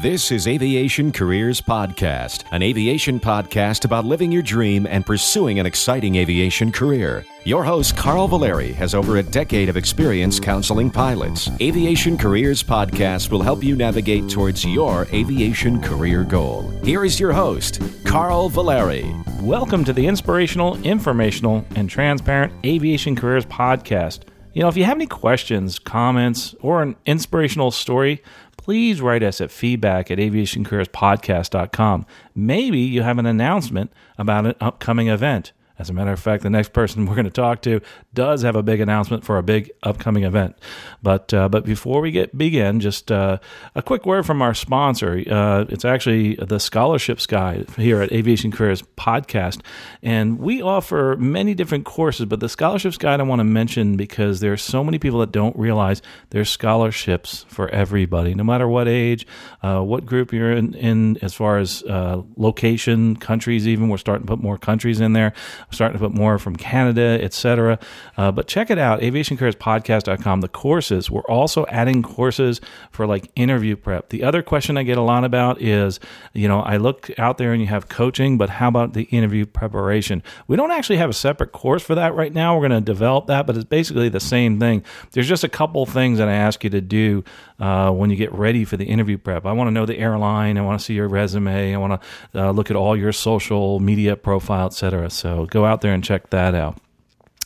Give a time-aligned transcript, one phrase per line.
[0.00, 5.66] This is Aviation Careers Podcast, an aviation podcast about living your dream and pursuing an
[5.66, 7.22] exciting aviation career.
[7.44, 11.50] Your host, Carl Valeri, has over a decade of experience counseling pilots.
[11.60, 16.70] Aviation Careers Podcast will help you navigate towards your aviation career goal.
[16.82, 19.14] Here is your host, Carl Valeri.
[19.42, 24.20] Welcome to the inspirational, informational, and transparent Aviation Careers Podcast.
[24.52, 28.20] You know, if you have any questions, comments, or an inspirational story,
[28.60, 32.04] please write us at feedback at aviationcareerspodcast.com.
[32.34, 35.52] Maybe you have an announcement about an upcoming event.
[35.80, 37.80] As a matter of fact, the next person we're going to talk to
[38.12, 40.56] does have a big announcement for a big upcoming event.
[41.02, 43.38] But uh, but before we get begin, just uh,
[43.74, 45.22] a quick word from our sponsor.
[45.28, 49.62] Uh, it's actually the Scholarships Guide here at Aviation Careers Podcast,
[50.02, 52.26] and we offer many different courses.
[52.26, 55.32] But the Scholarships Guide I want to mention because there are so many people that
[55.32, 59.26] don't realize there's scholarships for everybody, no matter what age,
[59.62, 63.66] uh, what group you're in, in as far as uh, location, countries.
[63.66, 65.32] Even we're starting to put more countries in there
[65.70, 67.78] starting to put more from Canada, etc.
[68.16, 70.40] Uh, but check it out, aviationcareerspodcast.com.
[70.40, 74.10] The courses, we're also adding courses for like interview prep.
[74.10, 76.00] The other question I get a lot about is,
[76.32, 79.46] you know, I look out there and you have coaching, but how about the interview
[79.46, 80.22] preparation?
[80.46, 82.54] We don't actually have a separate course for that right now.
[82.54, 84.84] We're going to develop that, but it's basically the same thing.
[85.12, 87.24] There's just a couple things that I ask you to do
[87.60, 89.46] uh, when you get ready for the interview prep.
[89.46, 90.58] I want to know the airline.
[90.58, 91.74] I want to see your resume.
[91.74, 92.02] I want
[92.32, 95.10] to uh, look at all your social media profile, etc.
[95.10, 96.78] So go out there and check that out.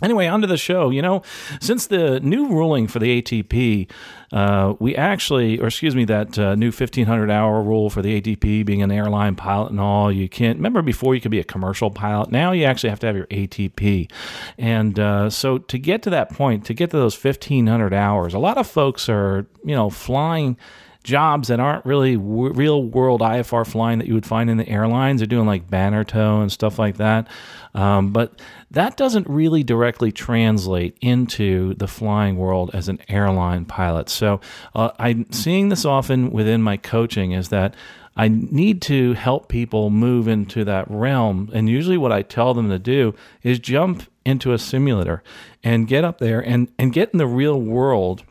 [0.03, 0.91] Anyway, onto the show.
[0.91, 1.23] You know,
[1.61, 3.89] since the new ruling for the ATP,
[4.33, 8.67] uh, we actually, or excuse me, that uh, new 1500 hour rule for the ATP
[8.67, 11.92] being an airline pilot and all, you can't, remember before you could be a commercial
[11.92, 12.33] pilot.
[12.33, 14.11] Now you actually have to have your ATP.
[14.59, 18.41] And uh, so to get to that point, to get to those 1500 hours, a
[18.41, 20.56] lot of folks are, you know, flying
[21.05, 24.69] jobs that aren't really w- real world IFR flying that you would find in the
[24.69, 25.20] airlines.
[25.20, 27.28] They're doing like banner tow and stuff like that.
[27.75, 34.09] Um, but that doesn't really directly translate into the flying world as an airline pilot.
[34.09, 34.41] So
[34.75, 37.75] uh, I'm seeing this often within my coaching is that
[38.16, 41.50] I need to help people move into that realm.
[41.53, 45.22] And usually, what I tell them to do is jump into a simulator
[45.64, 48.22] and get up there and, and get in the real world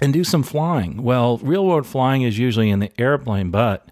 [0.00, 1.02] and do some flying.
[1.02, 3.88] Well, real world flying is usually in the airplane, but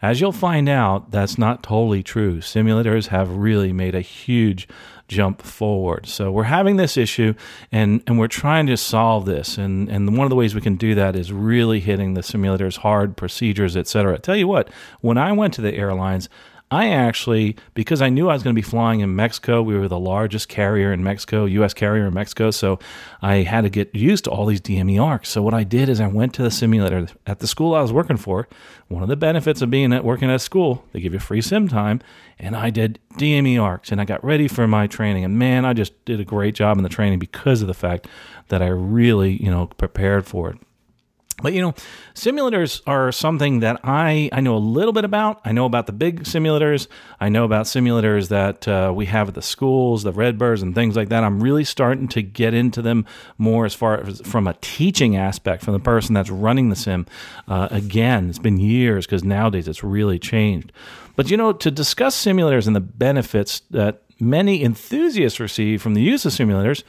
[0.00, 2.38] as you'll find out, that's not totally true.
[2.38, 4.66] Simulators have really made a huge
[5.06, 6.06] jump forward.
[6.06, 7.34] So we're having this issue
[7.70, 9.58] and, and we're trying to solve this.
[9.58, 12.78] And, and one of the ways we can do that is really hitting the simulators
[12.78, 14.18] hard, procedures, etc.
[14.18, 14.70] Tell you what,
[15.00, 16.28] when I went to the airlines,
[16.72, 19.88] I actually, because I knew I was going to be flying in Mexico, we were
[19.88, 21.74] the largest carrier in Mexico, U.S.
[21.74, 22.50] carrier in Mexico.
[22.50, 22.78] So
[23.20, 25.28] I had to get used to all these DME ARCs.
[25.28, 27.92] So what I did is I went to the simulator at the school I was
[27.92, 28.48] working for.
[28.88, 31.68] One of the benefits of being at working at school, they give you free sim
[31.68, 32.00] time,
[32.38, 35.26] and I did DME ARCs and I got ready for my training.
[35.26, 38.08] And man, I just did a great job in the training because of the fact
[38.48, 40.58] that I really, you know, prepared for it.
[41.42, 41.74] But you know,
[42.14, 45.40] simulators are something that I, I know a little bit about.
[45.44, 46.86] I know about the big simulators.
[47.20, 50.96] I know about simulators that uh, we have at the schools, the Redbirds, and things
[50.96, 51.24] like that.
[51.24, 53.04] I'm really starting to get into them
[53.38, 57.06] more as far as from a teaching aspect from the person that's running the sim.
[57.48, 60.72] Uh, again, it's been years because nowadays it's really changed.
[61.16, 66.00] But you know, to discuss simulators and the benefits that many enthusiasts receive from the
[66.00, 66.84] use of simulators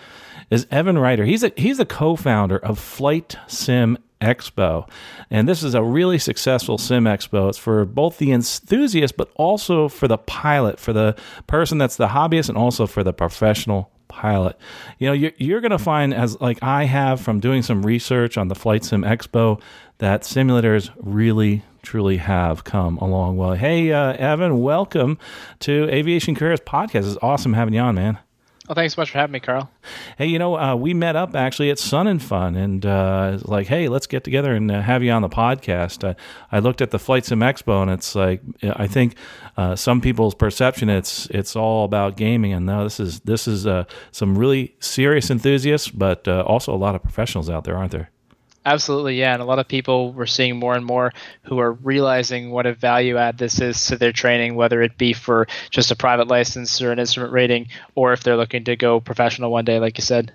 [0.50, 1.25] is Evan Ryder.
[1.25, 4.89] He's a he's a co-founder of Flight Sim Expo.
[5.29, 7.50] And this is a really successful sim expo.
[7.50, 11.16] It's for both the enthusiast, but also for the pilot, for the
[11.47, 14.57] person that's the hobbyist, and also for the professional pilot.
[15.00, 18.38] You know, you're, you're going to find, as like I have from doing some research
[18.38, 19.59] on the Flight Sim Expo,
[19.97, 23.57] that simulators really truly have come a long way.
[23.57, 25.17] Hey, uh, Evan, welcome
[25.59, 27.07] to Aviation Careers Podcast.
[27.07, 28.19] It's awesome having you on, man.
[28.68, 29.69] Well, thanks so much for having me, Carl.
[30.18, 33.67] Hey, you know, uh, we met up actually at Sun and Fun, and uh, like,
[33.67, 36.08] hey, let's get together and uh, have you on the podcast.
[36.08, 36.14] Uh,
[36.49, 39.17] I looked at the Flight Sim Expo, and it's like, I think
[39.58, 43.67] uh, some people's perception it's it's all about gaming, and no, this is this is
[43.67, 48.11] uh, some really serious enthusiasts, but also a lot of professionals out there, aren't there?
[48.65, 49.33] Absolutely, yeah.
[49.33, 51.11] And a lot of people we're seeing more and more
[51.43, 55.11] who are realizing what a value add this is to their training, whether it be
[55.13, 58.99] for just a private license or an instrument rating, or if they're looking to go
[58.99, 60.31] professional one day, like you said.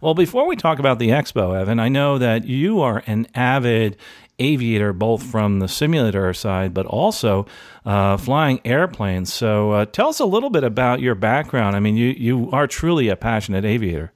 [0.00, 3.96] Well, before we talk about the expo, Evan, I know that you are an avid
[4.38, 7.46] aviator, both from the simulator side, but also
[7.84, 9.32] uh, flying airplanes.
[9.32, 11.76] So uh, tell us a little bit about your background.
[11.76, 14.12] I mean, you, you are truly a passionate aviator.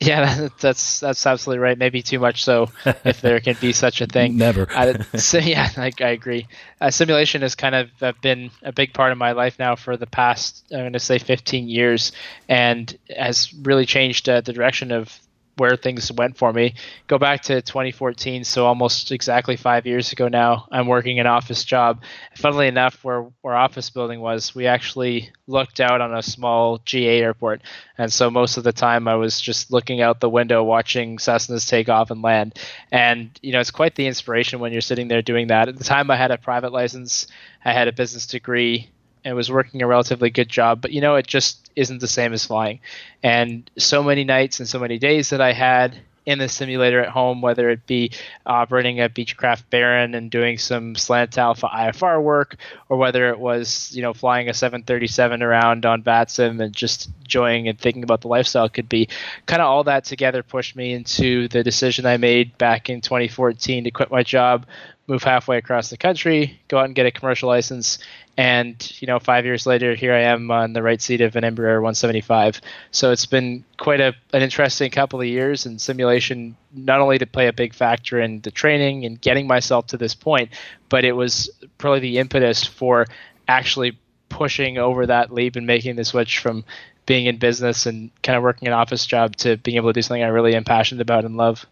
[0.00, 1.78] Yeah, that's that's absolutely right.
[1.78, 2.70] Maybe too much so,
[3.04, 4.36] if there can be such a thing.
[4.46, 4.70] Never.
[4.70, 6.46] Uh, so yeah, I, I agree.
[6.80, 9.96] Uh, simulation has kind of uh, been a big part of my life now for
[9.96, 12.12] the past, I'm going to say, 15 years,
[12.48, 15.18] and has really changed uh, the direction of
[15.56, 16.74] where things went for me.
[17.06, 20.68] Go back to 2014, so almost exactly five years ago now.
[20.70, 22.02] I'm working an office job.
[22.36, 27.20] Funnily enough, where where office building was, we actually looked out on a small GA
[27.20, 27.62] airport,
[27.96, 31.68] and so most of the time I was just looking out the window, watching Cessnas
[31.68, 32.58] take off and land.
[32.92, 35.68] And you know, it's quite the inspiration when you're sitting there doing that.
[35.68, 37.26] At the time, I had a private license,
[37.64, 38.90] I had a business degree,
[39.26, 40.80] and was working a relatively good job.
[40.80, 42.78] But you know, it just isn't the same as flying.
[43.24, 47.08] And so many nights and so many days that I had in the simulator at
[47.08, 48.10] home, whether it be
[48.46, 52.56] uh, operating a Beechcraft Baron and doing some slant alpha IFR work,
[52.88, 57.66] or whether it was you know flying a 737 around on VATSIM and just enjoying
[57.66, 59.08] and thinking about the lifestyle, could be
[59.46, 63.84] kind of all that together pushed me into the decision I made back in 2014
[63.84, 64.66] to quit my job,
[65.08, 67.98] move halfway across the country, go out and get a commercial license,
[68.36, 71.44] and you know five years later here i am on the right seat of an
[71.44, 72.60] embraer 175
[72.90, 77.26] so it's been quite a, an interesting couple of years and simulation not only to
[77.26, 80.50] play a big factor in the training and getting myself to this point
[80.88, 83.06] but it was probably the impetus for
[83.48, 83.98] actually
[84.28, 86.64] pushing over that leap and making the switch from
[87.06, 90.02] being in business and kind of working an office job to being able to do
[90.02, 91.64] something i really am passionate about and love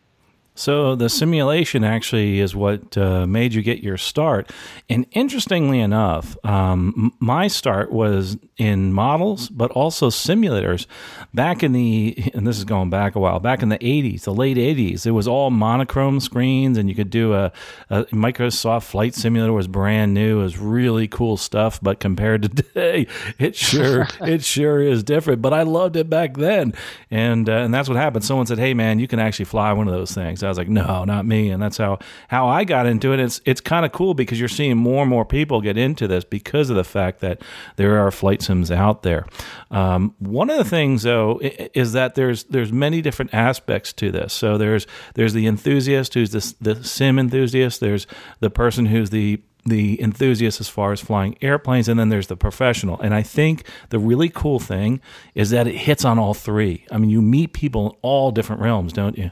[0.56, 4.52] so the simulation actually is what uh, made you get your start.
[4.88, 10.86] And interestingly enough, um, my start was in models, but also simulators.
[11.32, 14.34] Back in the, and this is going back a while, back in the 80s, the
[14.34, 17.50] late 80s, it was all monochrome screens, and you could do a,
[17.90, 20.38] a Microsoft Flight Simulator was brand new.
[20.38, 23.08] It was really cool stuff, but compared to today,
[23.40, 25.42] it sure it sure is different.
[25.42, 26.74] But I loved it back then,
[27.10, 28.24] and uh, and that's what happened.
[28.24, 30.68] Someone said, "Hey man, you can actually fly one of those things." I was like,
[30.68, 31.50] no, not me.
[31.50, 31.98] And that's how,
[32.28, 33.20] how I got into it.
[33.20, 36.24] It's, it's kind of cool because you're seeing more and more people get into this
[36.24, 37.42] because of the fact that
[37.76, 39.26] there are flight sims out there.
[39.70, 44.32] Um, one of the things though is that there's, there's many different aspects to this.
[44.32, 47.80] So there's, there's the enthusiast who's the, the sim enthusiast.
[47.80, 48.06] There's
[48.40, 52.36] the person who's the the enthusiast as far as flying airplanes, and then there's the
[52.36, 53.00] professional.
[53.00, 55.00] And I think the really cool thing
[55.34, 56.84] is that it hits on all three.
[56.90, 59.30] I mean, you meet people in all different realms, don't you?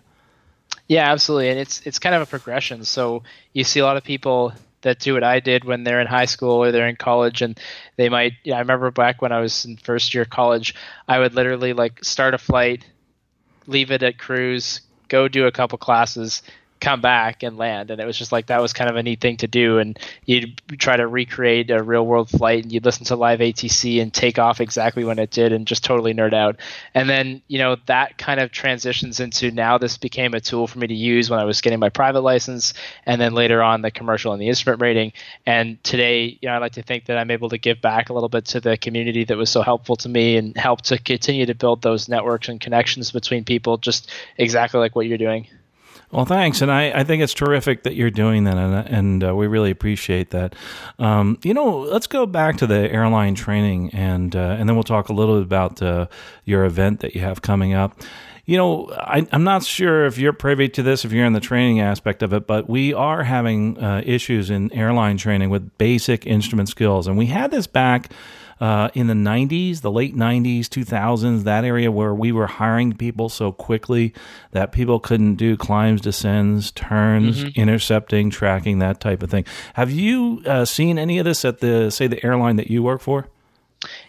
[0.89, 2.85] Yeah, absolutely, and it's it's kind of a progression.
[2.85, 4.53] So you see a lot of people
[4.83, 7.59] that do what I did when they're in high school or they're in college, and
[7.97, 8.33] they might.
[8.53, 10.75] I remember back when I was in first year college,
[11.09, 12.85] I would literally like start a flight,
[13.67, 16.43] leave it at cruise, go do a couple classes,
[16.83, 17.93] come back and land.
[17.93, 19.79] And it was just like that was kind of a neat thing to do.
[19.79, 19.97] And
[20.27, 24.13] you'd try to recreate a real world flight and you'd listen to live atc and
[24.13, 26.57] take off exactly when it did and just totally nerd out.
[26.95, 30.81] And then you know that kind of transitions into now this became a tool for
[30.81, 32.75] me to use when i was getting my private license
[33.07, 35.13] and then later on the commercial and the instrument rating.
[35.47, 38.13] And today you know i like to think that i'm able to give back a
[38.13, 41.47] little bit to the community that was so helpful to me and help to continue
[41.47, 45.47] to build those networks and connections between people just exactly like what you're doing
[46.13, 49.35] well, thanks, and I, I think it's terrific that you're doing that, and, and uh,
[49.35, 50.55] we really appreciate that.
[50.99, 54.83] Um, you know, let's go back to the airline training, and uh, and then we'll
[54.83, 56.09] talk a little bit about uh,
[56.45, 57.99] your event that you have coming up.
[58.45, 61.41] You know, I, am not sure if you're privy to this, if you're in the
[61.41, 66.27] training aspect of it, but we are having uh, issues in airline training with basic
[66.27, 68.13] instrument skills, and we had this back
[68.63, 73.29] uh, in the 90s, the late 90s, 2000s, that area where we were hiring people
[73.29, 74.15] so quickly
[74.53, 77.61] that people couldn't do climbs, descends, turns, mm-hmm.
[77.61, 79.45] intercepting, tracking, that type of thing.
[79.75, 83.01] Have you uh, seen any of this at the, say, the airline that you work
[83.01, 83.27] for?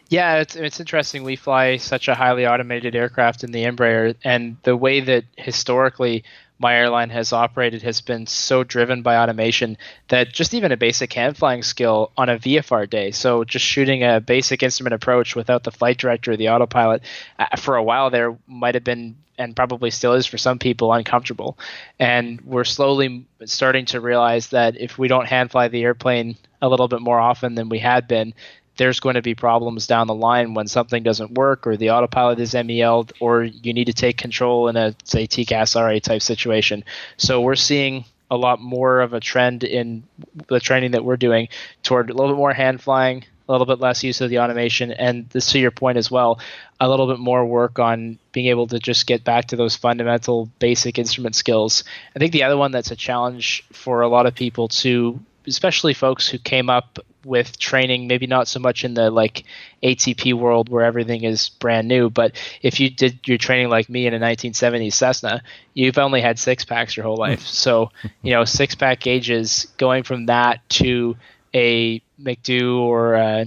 [0.10, 1.24] Yeah, it's it's interesting.
[1.24, 6.24] We fly such a highly automated aircraft in the Embraer, and the way that historically
[6.60, 11.12] my airline has operated has been so driven by automation that just even a basic
[11.14, 15.64] hand flying skill on a VFR day, so just shooting a basic instrument approach without
[15.64, 17.02] the flight director or the autopilot,
[17.40, 20.94] uh, for a while there might have been and probably still is for some people
[20.94, 21.58] uncomfortable.
[22.00, 26.70] And we're slowly starting to realize that if we don't hand fly the airplane a
[26.70, 28.34] little bit more often than we had been,
[28.78, 32.40] there's going to be problems down the line when something doesn't work or the autopilot
[32.40, 36.84] is MEL'd or you need to take control in a say TCAS RA type situation.
[37.18, 40.04] So we're seeing a lot more of a trend in
[40.48, 41.50] the training that we're doing
[41.84, 44.92] toward a little bit more hand flying, a little bit less use of the automation,
[44.92, 46.40] and this, to your point as well,
[46.80, 50.50] a little bit more work on being able to just get back to those fundamental
[50.58, 51.84] basic instrument skills.
[52.16, 55.94] I think the other one that's a challenge for a lot of people too, especially
[55.94, 59.44] folks who came up with training, maybe not so much in the like
[59.82, 64.08] ATP world where everything is brand new, but if you did your training like me
[64.08, 67.22] in a 1970s Cessna, you've only had six packs your whole hmm.
[67.22, 67.42] life.
[67.48, 71.16] so, you know, six pack gauges going from that to
[71.54, 73.46] a MCDU or a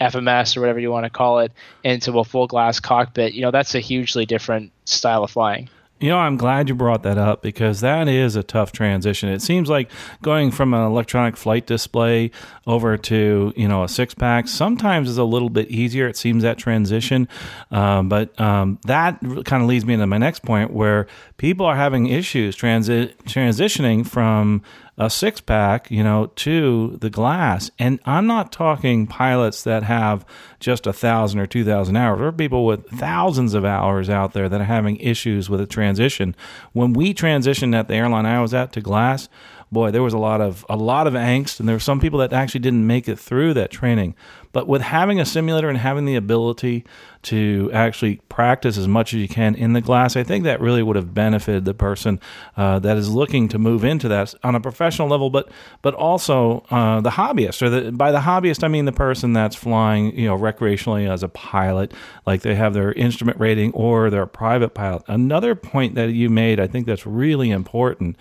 [0.00, 1.52] FMS or whatever you want to call it
[1.84, 5.68] into a full glass cockpit, you know, that's a hugely different style of flying.
[6.02, 9.28] You know, I'm glad you brought that up because that is a tough transition.
[9.28, 9.88] It seems like
[10.20, 12.32] going from an electronic flight display
[12.66, 16.08] over to, you know, a six pack sometimes is a little bit easier.
[16.08, 17.28] It seems that transition.
[17.70, 21.06] Um, but um, that kind of leads me into my next point where
[21.36, 24.62] people are having issues transi- transitioning from
[24.98, 27.70] a six pack, you know, to the glass.
[27.78, 30.26] And I'm not talking pilots that have
[30.60, 32.18] just a thousand or two thousand hours.
[32.18, 35.66] There are people with thousands of hours out there that are having issues with a
[35.66, 36.36] transition.
[36.72, 39.28] When we transitioned at the airline I was at to glass,
[39.72, 42.18] boy, there was a lot of a lot of angst, and there were some people
[42.20, 44.14] that actually didn't make it through that training.
[44.52, 46.84] But with having a simulator and having the ability
[47.22, 50.82] to actually practice as much as you can in the glass, I think that really
[50.82, 52.20] would have benefited the person
[52.56, 55.50] uh, that is looking to move into that on a professional level, but
[55.80, 57.62] but also uh, the hobbyist.
[57.62, 61.22] Or the, by the hobbyist, I mean the person that's flying, you know, recreationally as
[61.22, 61.94] a pilot,
[62.26, 65.02] like they have their instrument rating or they're a private pilot.
[65.08, 68.16] Another point that you made, I think that's really important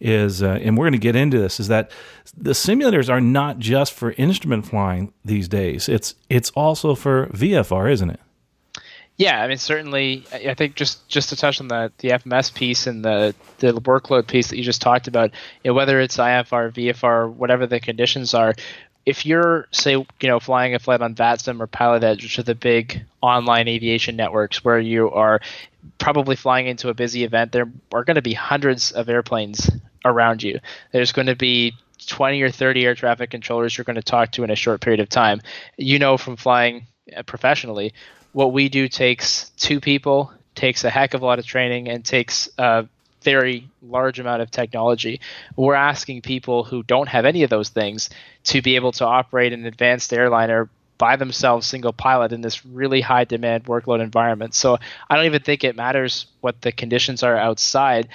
[0.00, 1.90] is, uh, and we're going to get into this, is that
[2.36, 5.88] the simulators are not just for instrument flying these days.
[5.88, 8.20] It's it's also for VFR, isn't it?
[9.18, 10.24] Yeah, I mean certainly.
[10.30, 14.26] I think just just to touch on the the FMS piece and the the workload
[14.26, 15.30] piece that you just talked about,
[15.64, 18.54] you know, whether it's IFR, VFR, whatever the conditions are,
[19.06, 22.56] if you're say you know flying a flight on VATSIM or PilotEdge, which are the
[22.56, 25.40] big online aviation networks where you are
[25.98, 29.70] probably flying into a busy event, there are going to be hundreds of airplanes
[30.04, 30.58] around you.
[30.92, 31.74] There's going to be
[32.06, 35.00] 20 or 30 air traffic controllers you're going to talk to in a short period
[35.00, 35.40] of time.
[35.76, 36.86] You know from flying
[37.16, 37.94] uh, professionally,
[38.32, 42.04] what we do takes two people, takes a heck of a lot of training, and
[42.04, 42.86] takes a
[43.26, 45.20] very large amount of technology.
[45.56, 48.08] We're asking people who don't have any of those things
[48.44, 53.00] to be able to operate an advanced airliner by themselves single pilot in this really
[53.00, 54.54] high demand workload environment.
[54.54, 54.78] So
[55.10, 58.08] I don't even think it matters what the conditions are outside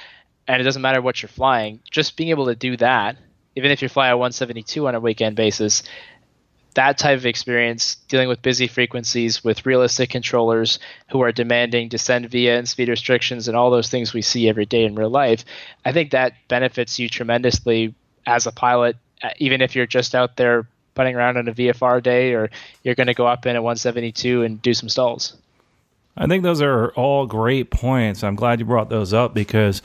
[0.48, 1.82] and it doesn't matter what you're flying.
[1.92, 3.18] Just being able to do that,
[3.58, 5.84] even if you're flying a 172 on a weekend basis,
[6.76, 12.30] that type of experience dealing with busy frequencies with realistic controllers who are demanding descend
[12.30, 15.44] via and speed restrictions and all those things we see every day in real life,
[15.84, 17.94] I think that benefits you tremendously
[18.26, 22.02] as a pilot, uh, even if you're just out there putting around on a VFR
[22.02, 22.50] day or
[22.84, 25.36] you're going to go up in a 172 and do some stalls.
[26.16, 28.24] I think those are all great points.
[28.24, 29.82] I'm glad you brought those up because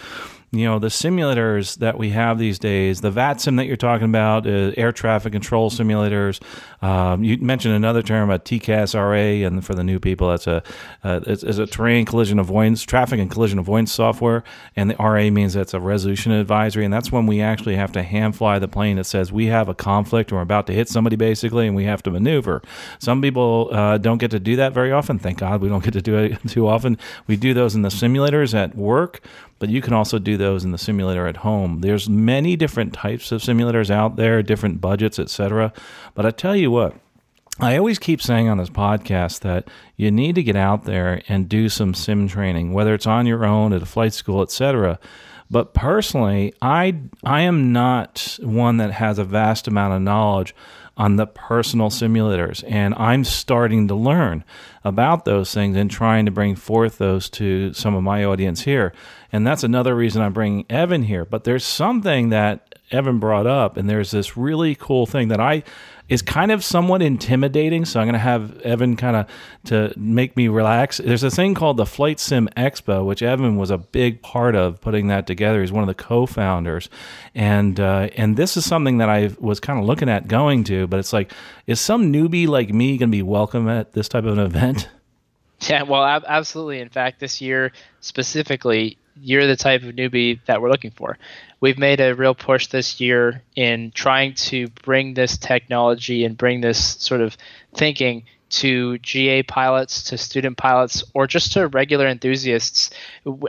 [0.52, 4.46] you know the simulators that we have these days the VATSIM that you're talking about
[4.46, 6.40] uh, air traffic control simulators
[6.82, 10.62] um, you mentioned another term a TCAS-RA and for the new people that's a
[11.02, 14.44] uh, it's, it's, a terrain collision avoidance traffic and collision avoidance software
[14.76, 18.02] and the RA means that's a resolution advisory and that's when we actually have to
[18.02, 20.88] hand fly the plane that says we have a conflict or we're about to hit
[20.88, 22.62] somebody basically and we have to maneuver.
[22.98, 25.94] Some people uh, don't get to do that very often thank God we don't get
[25.94, 26.98] to do it too often.
[27.26, 29.20] We do those in the simulators at work
[29.58, 31.80] but you can also do those in the simulator at home.
[31.80, 35.72] There's many different types of simulators out there, different budgets, etc.
[36.14, 36.94] But I tell you what,
[37.58, 41.48] I always keep saying on this podcast that you need to get out there and
[41.48, 44.98] do some sim training, whether it's on your own at a flight school, etc.
[45.50, 50.54] But personally, I I am not one that has a vast amount of knowledge
[50.96, 52.64] on the personal simulators.
[52.66, 54.44] And I'm starting to learn
[54.84, 58.92] about those things and trying to bring forth those to some of my audience here.
[59.32, 61.24] And that's another reason I'm bringing Evan here.
[61.24, 65.64] But there's something that Evan brought up, and there's this really cool thing that I
[66.08, 67.84] is kind of somewhat intimidating.
[67.84, 69.26] So I'm going to have Evan kind of
[69.64, 70.98] to make me relax.
[70.98, 74.80] There's a thing called the Flight Sim Expo, which Evan was a big part of
[74.80, 75.60] putting that together.
[75.60, 76.88] He's one of the co-founders,
[77.34, 80.86] and uh, and this is something that I was kind of looking at going to,
[80.86, 81.32] but it's like,
[81.66, 84.88] is some newbie like me going to be welcome at this type of an event?
[85.60, 86.80] Yeah, well, ab- absolutely.
[86.80, 91.16] In fact, this year specifically, you're the type of newbie that we're looking for.
[91.60, 96.60] We've made a real push this year in trying to bring this technology and bring
[96.60, 97.36] this sort of
[97.74, 102.90] thinking to GA pilots, to student pilots, or just to regular enthusiasts.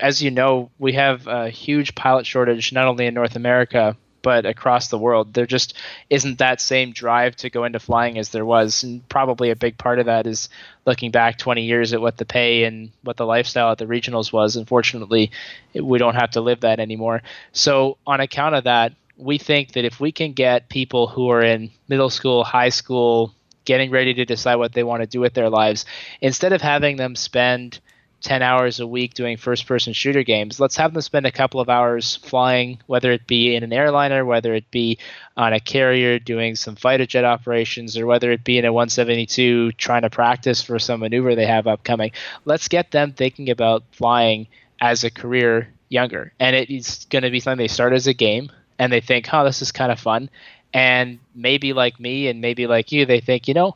[0.01, 4.45] As you know, we have a huge pilot shortage, not only in North America, but
[4.45, 5.33] across the world.
[5.33, 5.73] There just
[6.09, 8.83] isn't that same drive to go into flying as there was.
[8.83, 10.49] And probably a big part of that is
[10.85, 14.31] looking back 20 years at what the pay and what the lifestyle at the regionals
[14.31, 14.55] was.
[14.55, 15.31] Unfortunately,
[15.73, 17.23] we don't have to live that anymore.
[17.51, 21.41] So, on account of that, we think that if we can get people who are
[21.41, 23.33] in middle school, high school,
[23.65, 25.85] getting ready to decide what they want to do with their lives,
[26.21, 27.79] instead of having them spend
[28.21, 30.59] 10 hours a week doing first person shooter games.
[30.59, 34.25] Let's have them spend a couple of hours flying, whether it be in an airliner,
[34.25, 34.97] whether it be
[35.35, 39.71] on a carrier doing some fighter jet operations, or whether it be in a 172
[39.73, 42.11] trying to practice for some maneuver they have upcoming.
[42.45, 44.47] Let's get them thinking about flying
[44.81, 46.33] as a career younger.
[46.39, 49.43] And it's going to be something they start as a game and they think, oh,
[49.43, 50.29] this is kind of fun.
[50.73, 53.75] And maybe like me and maybe like you, they think, you know,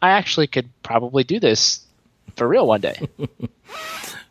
[0.00, 1.83] I actually could probably do this
[2.36, 3.08] for real one day.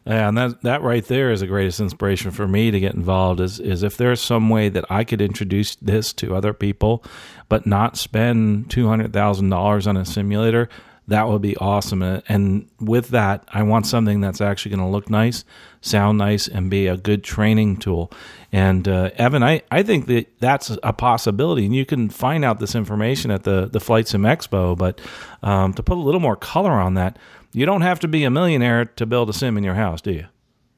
[0.06, 3.40] Yeah, and that that right there is the greatest inspiration for me to get involved.
[3.40, 7.06] Is is if there's some way that I could introduce this to other people,
[7.48, 10.68] but not spend two hundred thousand dollars on a simulator,
[11.08, 12.02] that would be awesome.
[12.02, 15.46] And with that, I want something that's actually going to look nice,
[15.80, 18.12] sound nice, and be a good training tool.
[18.52, 22.60] And uh, Evan, I, I think that that's a possibility, and you can find out
[22.60, 24.78] this information at the the Flight Sim Expo.
[24.78, 25.00] But
[25.42, 27.18] um, to put a little more color on that
[27.54, 30.12] you don't have to be a millionaire to build a sim in your house, do
[30.12, 30.26] you?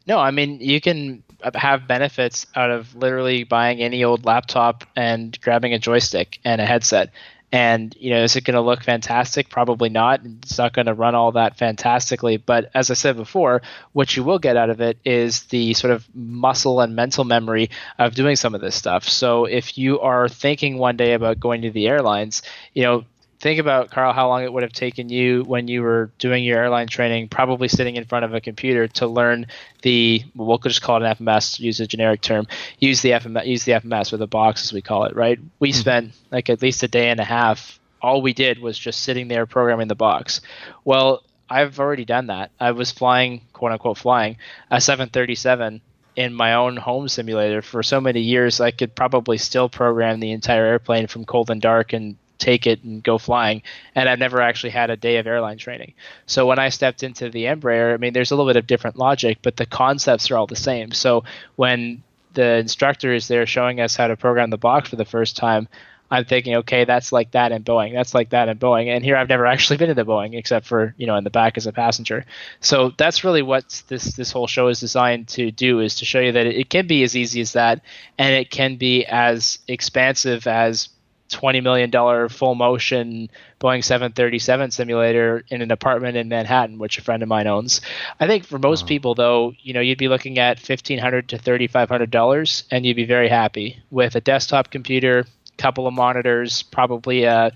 [0.08, 5.40] No, I mean you can have benefits out of literally buying any old laptop and
[5.42, 7.12] grabbing a joystick and a headset.
[7.52, 9.50] And you know, is it going to look fantastic?
[9.50, 10.22] Probably not.
[10.44, 12.38] It's not going to run all that fantastically.
[12.38, 13.62] But as I said before,
[13.94, 17.70] what you will get out of it is the sort of muscle and mental memory
[17.98, 19.08] of doing some of this stuff.
[19.08, 22.42] So if you are thinking one day about going to the airlines,
[22.74, 23.06] you know,
[23.46, 26.58] think about Carl how long it would have taken you when you were doing your
[26.58, 29.46] airline training, probably sitting in front of a computer to learn
[29.84, 32.48] the we'll just call it an FMS, use a generic term,
[32.80, 35.38] use the FMS, use the FMS or the box as we call it, right?
[35.60, 35.80] We mm-hmm.
[35.80, 37.80] spent like at least a day and a half.
[38.02, 40.42] All we did was just sitting there programming the box.
[40.84, 42.50] Well, I've already done that.
[42.60, 44.38] I was flying, quote unquote, flying
[44.72, 45.82] a 737
[46.16, 48.60] in my own home simulator for so many years.
[48.60, 52.84] I could probably still program the entire airplane from cold and dark and take it
[52.84, 53.62] and go flying.
[53.94, 55.94] And I've never actually had a day of airline training.
[56.26, 58.98] So when I stepped into the Embraer, I mean, there's a little bit of different
[58.98, 60.92] logic, but the concepts are all the same.
[60.92, 61.24] So
[61.56, 65.38] when the instructor is there showing us how to program the box for the first
[65.38, 65.68] time,
[66.12, 67.94] I'm thinking, okay, that's like that in Boeing.
[67.94, 68.88] That's like that in Boeing.
[68.88, 71.30] And here I've never actually been in the Boeing except for, you know, in the
[71.30, 72.26] back as a passenger.
[72.60, 76.20] So that's really what this this whole show is designed to do is to show
[76.20, 77.82] you that it can be as easy as that
[78.18, 80.90] and it can be as expansive as
[81.30, 87.02] twenty million dollar full motion Boeing 737 simulator in an apartment in Manhattan, which a
[87.02, 87.82] friend of mine owns.
[88.20, 91.38] I think for most people, though, you know, you'd be looking at fifteen hundred to
[91.38, 95.26] thirty five hundred dollars, and you'd be very happy with a desktop computer,
[95.58, 97.52] couple of monitors, probably a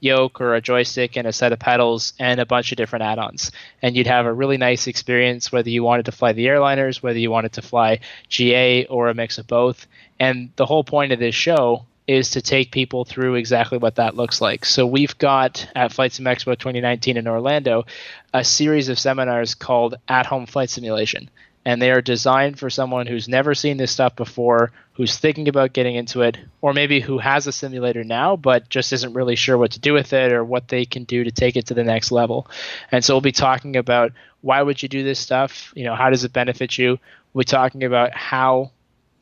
[0.00, 3.50] yoke or a joystick and a set of pedals and a bunch of different add-ons.
[3.80, 7.18] And you'd have a really nice experience whether you wanted to fly the airliners whether
[7.18, 9.86] you wanted to fly ga or a mix of both.
[10.20, 14.16] And the whole point of this show is to take people through exactly what that
[14.16, 14.64] looks like.
[14.64, 17.86] So we've got at Flight Sim Expo 2019 in Orlando
[18.32, 21.30] a series of seminars called At Home Flight Simulation.
[21.64, 25.72] And they are designed for someone who's never seen this stuff before, who's thinking about
[25.72, 29.56] getting into it, or maybe who has a simulator now but just isn't really sure
[29.56, 31.84] what to do with it or what they can do to take it to the
[31.84, 32.46] next level.
[32.92, 34.12] And so we'll be talking about
[34.42, 35.72] why would you do this stuff?
[35.74, 36.98] You know, how does it benefit you?
[37.32, 38.72] We'll be talking about how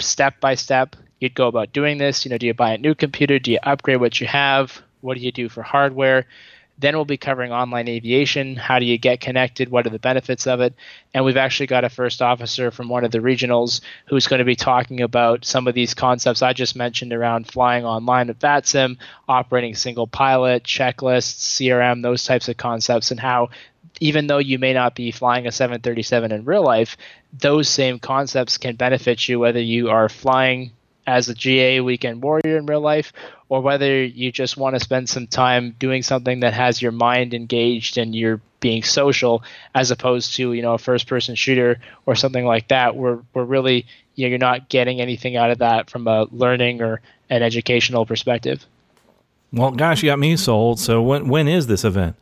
[0.00, 2.24] step by step you'd go about doing this.
[2.24, 3.38] You know, do you buy a new computer?
[3.38, 4.82] Do you upgrade what you have?
[5.02, 6.26] What do you do for hardware?
[6.78, 8.56] Then we'll be covering online aviation.
[8.56, 9.68] How do you get connected?
[9.68, 10.74] What are the benefits of it?
[11.14, 14.44] And we've actually got a first officer from one of the regionals who's going to
[14.44, 18.96] be talking about some of these concepts I just mentioned around flying online with VATSIM,
[19.28, 23.50] operating single pilot, checklists, CRM, those types of concepts, and how
[24.00, 26.96] even though you may not be flying a 737 in real life,
[27.32, 30.72] those same concepts can benefit you whether you are flying
[31.06, 33.12] as a GA weekend warrior in real life,
[33.48, 37.34] or whether you just want to spend some time doing something that has your mind
[37.34, 39.42] engaged and you're being social,
[39.74, 43.44] as opposed to you know a first person shooter or something like that, where we're
[43.44, 47.42] really you know, you're not getting anything out of that from a learning or an
[47.42, 48.64] educational perspective.
[49.52, 50.80] Well, gosh, you got me sold.
[50.80, 52.16] So when when is this event?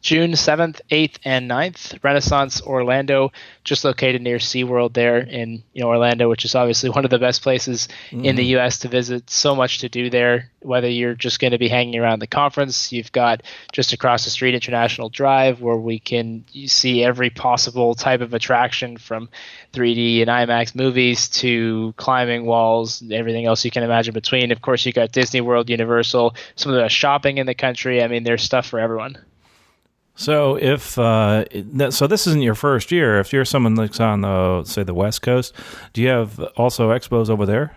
[0.00, 3.32] June 7th, 8th, and 9th, Renaissance Orlando,
[3.64, 7.18] just located near SeaWorld there in you know Orlando, which is obviously one of the
[7.18, 8.24] best places mm.
[8.24, 8.60] in the mm-hmm.
[8.60, 9.28] US to visit.
[9.28, 10.50] So much to do there.
[10.60, 14.30] Whether you're just going to be hanging around the conference, you've got just across the
[14.30, 19.28] street International Drive where we can see every possible type of attraction from
[19.72, 24.52] 3D and IMAX movies to climbing walls, everything else you can imagine between.
[24.52, 28.02] Of course, you've got Disney World, Universal, some of the shopping in the country.
[28.02, 29.18] I mean, there's stuff for everyone.
[30.18, 31.44] So if uh,
[31.90, 33.20] so, this isn't your first year.
[33.20, 35.54] If you're someone that's on the say the West Coast,
[35.92, 37.76] do you have also expos over there?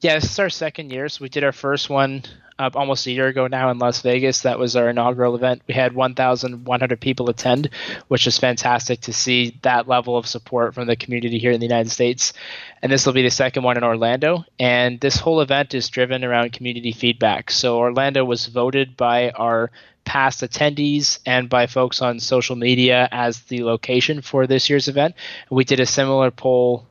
[0.00, 1.08] Yeah, this is our second year.
[1.08, 2.22] So we did our first one
[2.60, 4.42] uh, almost a year ago now in Las Vegas.
[4.42, 5.62] That was our inaugural event.
[5.66, 7.70] We had 1,100 people attend,
[8.06, 11.66] which is fantastic to see that level of support from the community here in the
[11.66, 12.34] United States.
[12.82, 14.44] And this will be the second one in Orlando.
[14.60, 17.50] And this whole event is driven around community feedback.
[17.50, 19.72] So Orlando was voted by our
[20.08, 25.14] past attendees and by folks on social media as the location for this year's event.
[25.50, 26.86] We did a similar poll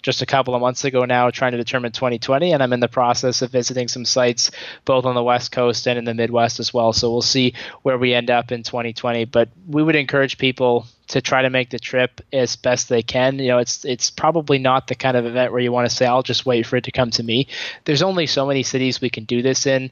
[0.00, 2.86] just a couple of months ago now trying to determine 2020 and i'm in the
[2.86, 4.52] process of visiting some sites
[4.84, 6.92] both on the west coast and in the midwest as well.
[6.92, 11.20] So we'll see where we end up in 2020 but we would encourage people to
[11.20, 13.38] try to make the trip as best they can.
[13.38, 16.06] You know it's it's probably not the kind of event where you want to say
[16.06, 17.48] i'll just wait for it to come to me.
[17.84, 19.90] There's only so many cities we can do this in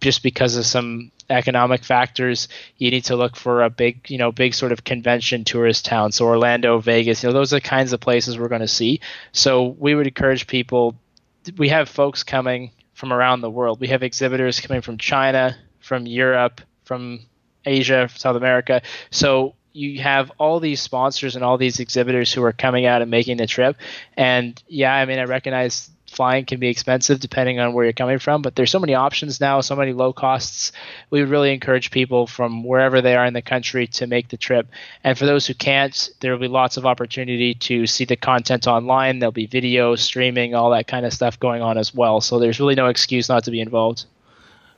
[0.00, 4.30] just because of some economic factors, you need to look for a big, you know,
[4.30, 6.12] big sort of convention tourist town.
[6.12, 9.00] So Orlando, Vegas, you know, those are the kinds of places we're going to see.
[9.32, 10.96] So we would encourage people.
[11.56, 13.80] We have folks coming from around the world.
[13.80, 17.20] We have exhibitors coming from China, from Europe, from
[17.64, 18.82] Asia, South America.
[19.10, 23.10] So you have all these sponsors and all these exhibitors who are coming out and
[23.10, 23.76] making the trip.
[24.16, 28.18] And yeah, I mean, I recognize flying can be expensive depending on where you're coming
[28.18, 30.72] from, but there's so many options now, so many low costs.
[31.10, 34.68] We really encourage people from wherever they are in the country to make the trip.
[35.04, 38.66] And for those who can't, there will be lots of opportunity to see the content
[38.66, 39.18] online.
[39.18, 42.20] There'll be video, streaming, all that kind of stuff going on as well.
[42.20, 44.06] So there's really no excuse not to be involved.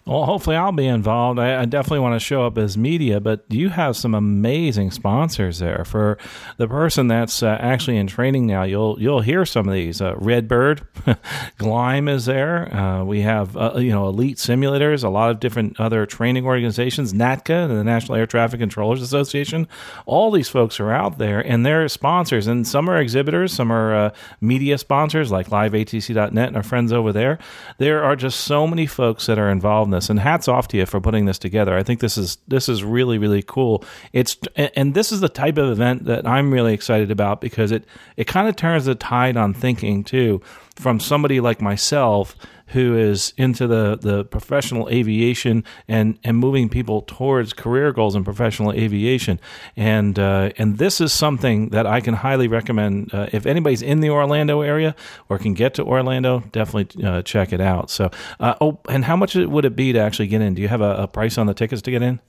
[0.08, 1.38] Well, hopefully I'll be involved.
[1.38, 5.58] I, I, definitely want to show up as media, but you have some amazing sponsors
[5.58, 5.84] there.
[5.84, 6.16] For
[6.56, 10.00] the person that's uh, actually in training now, you'll you'll hear some of these.
[10.00, 10.80] Uh, Redbird,
[11.58, 12.74] Gleim is there.
[12.74, 17.12] Uh, we have uh, you know Elite Simulators, a lot of different other training organizations,
[17.12, 19.68] NATCA, the National Air Traffic Controllers Association.
[20.06, 23.94] All these folks are out there, and they're sponsors, and some are exhibitors, some are
[23.94, 27.38] uh, media sponsors like LiveATC.net and our friends over there.
[27.76, 30.76] There are just so many folks that are involved in this, and hats off to
[30.76, 31.76] you for putting this together.
[31.76, 33.84] I think this is this is really really cool.
[34.12, 37.84] It's and this is the type of event that I'm really excited about because it
[38.16, 40.40] it kind of turns the tide on thinking too
[40.78, 42.36] from somebody like myself
[42.68, 48.24] who is into the, the professional aviation and, and moving people towards career goals in
[48.24, 49.40] professional aviation.
[49.76, 53.12] And, uh, and this is something that I can highly recommend.
[53.12, 54.94] Uh, if anybody's in the Orlando area
[55.28, 57.90] or can get to Orlando, definitely uh, check it out.
[57.90, 60.54] So, uh, oh, and how much would it be to actually get in?
[60.54, 62.20] Do you have a, a price on the tickets to get in?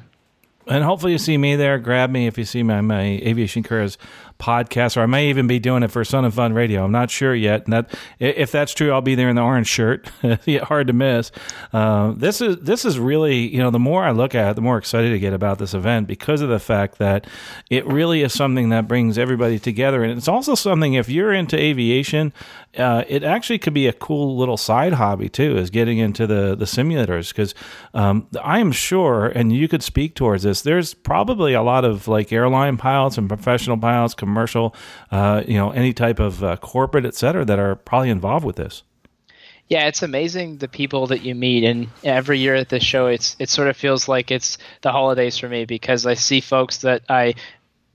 [0.67, 1.77] And hopefully you see me there.
[1.77, 3.97] Grab me if you see my, my aviation careers
[4.39, 6.83] podcast, or I may even be doing it for Sun and Fun Radio.
[6.83, 7.65] I'm not sure yet.
[7.65, 10.09] And that if that's true, I'll be there in the orange shirt.
[10.63, 11.31] Hard to miss.
[11.71, 14.61] Uh, this is this is really you know the more I look at it, the
[14.61, 17.27] more excited I get about this event because of the fact that
[17.69, 21.57] it really is something that brings everybody together, and it's also something if you're into
[21.57, 22.33] aviation,
[22.77, 26.55] uh, it actually could be a cool little side hobby too, is getting into the
[26.55, 27.53] the simulators because
[27.93, 30.61] um, I am sure, and you could speak towards this.
[30.61, 34.75] There's probably a lot of like airline pilots and professional pilots commercial,
[35.11, 38.55] uh, you know, any type of uh, corporate, et cetera, that are probably involved with
[38.55, 38.83] this.
[39.67, 43.35] Yeah, it's amazing the people that you meet, and every year at this show, it's
[43.39, 47.01] it sort of feels like it's the holidays for me because I see folks that
[47.09, 47.33] I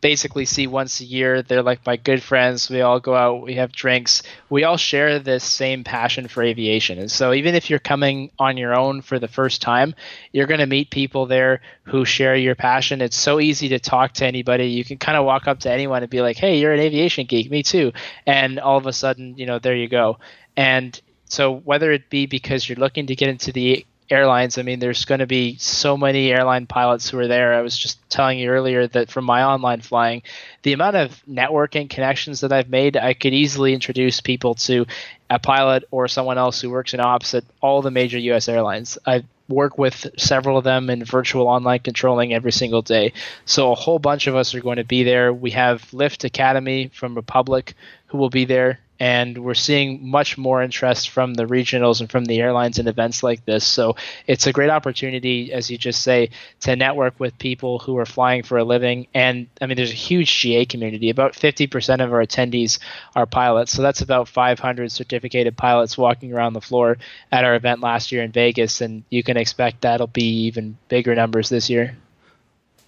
[0.01, 1.43] basically see once a year.
[1.43, 2.71] They're like my good friends.
[2.71, 4.23] We all go out, we have drinks.
[4.49, 6.99] We all share this same passion for aviation.
[6.99, 9.95] And so even if you're coming on your own for the first time,
[10.33, 13.01] you're going to meet people there who share your passion.
[13.01, 14.67] It's so easy to talk to anybody.
[14.67, 17.27] You can kind of walk up to anyone and be like, "Hey, you're an aviation
[17.27, 17.51] geek.
[17.51, 17.93] Me too."
[18.27, 20.19] And all of a sudden, you know, there you go.
[20.57, 24.59] And so whether it be because you're looking to get into the airlines.
[24.59, 27.55] I mean, there's going to be so many airline pilots who are there.
[27.55, 30.23] I was just telling you earlier that from my online flying,
[30.63, 34.87] the amount of networking connections that I've made, I could easily introduce people to
[35.29, 38.49] a pilot or someone else who works in ops at all the major U.S.
[38.49, 38.99] airlines.
[39.07, 43.13] I work with several of them in virtual online controlling every single day.
[43.45, 45.33] So a whole bunch of us are going to be there.
[45.33, 47.75] We have Lift Academy from Republic
[48.11, 52.27] who will be there and we're seeing much more interest from the regionals and from
[52.27, 53.65] the airlines in events like this.
[53.67, 53.97] So
[54.27, 58.43] it's a great opportunity, as you just say, to network with people who are flying
[58.43, 59.07] for a living.
[59.15, 61.09] And I mean, there's a huge GA community.
[61.09, 62.79] About 50% of our attendees
[63.17, 63.73] are pilots.
[63.73, 66.99] So that's about 500 certificated pilots walking around the floor
[67.33, 68.83] at our event last year in Vegas.
[68.83, 71.97] And you can expect that'll be even bigger numbers this year.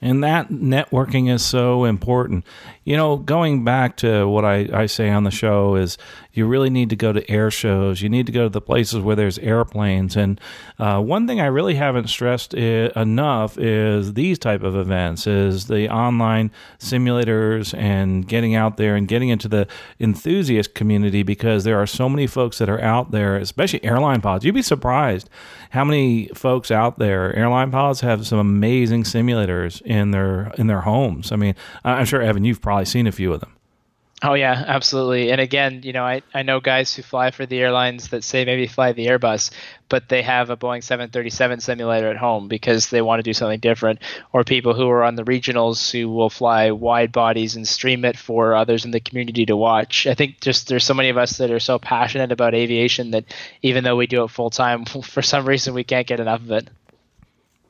[0.03, 2.45] And that networking is so important.
[2.83, 5.97] You know, going back to what I, I say on the show is
[6.33, 8.03] you really need to go to air shows.
[8.03, 10.17] You need to go to the places where there's airplanes.
[10.17, 10.41] And
[10.81, 15.89] uh, one thing I really haven't stressed enough is these type of events, is the
[15.89, 19.69] online simulators and getting out there and getting into the
[20.01, 24.45] enthusiast community because there are so many folks that are out there, especially airline pods.
[24.45, 25.31] You'd be surprised
[25.73, 27.35] how many folks out there.
[27.35, 31.33] Airline pilots have some amazing simulators in their in their homes.
[31.33, 33.57] I mean, I'm sure Evan, you've probably seen a few of them.
[34.25, 35.33] Oh yeah, absolutely.
[35.33, 38.45] And again, you know, I, I know guys who fly for the airlines that say
[38.45, 39.51] maybe fly the Airbus,
[39.89, 43.59] but they have a Boeing 737 simulator at home because they want to do something
[43.59, 43.99] different.
[44.33, 48.17] Or people who are on the regionals who will fly wide bodies and stream it
[48.17, 50.07] for others in the community to watch.
[50.07, 53.25] I think just there's so many of us that are so passionate about aviation that
[53.63, 56.51] even though we do it full time, for some reason we can't get enough of
[56.53, 56.69] it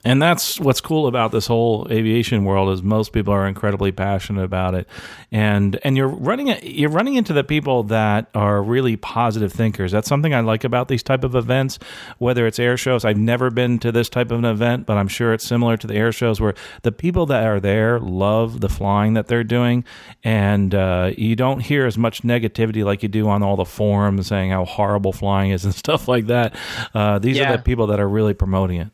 [0.04, 4.42] and that's what's cool about this whole aviation world is most people are incredibly passionate
[4.42, 4.88] about it.
[5.30, 9.92] And and you're running you're running into the people that are really positive thinkers.
[9.92, 11.78] That's something i like about these type of events
[12.18, 13.04] whether it's air shows.
[13.04, 15.86] I've never been to this type of an event but i'm sure it's similar to
[15.86, 19.84] the air shows where the people that are there love the flying that they're doing.
[20.24, 24.26] And uh, you don't hear as much negativity like you do on all the forums
[24.26, 26.56] saying how horrible flying is and stuff like that.
[26.92, 27.52] Uh, these yeah.
[27.52, 28.88] are the people that are really promoting it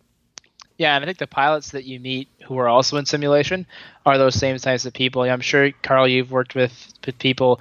[0.78, 3.66] yeah, and I think the pilots that you meet who are also in simulation
[4.06, 5.22] are those same types of people.
[5.22, 7.60] I'm sure, Carl, you've worked with, with people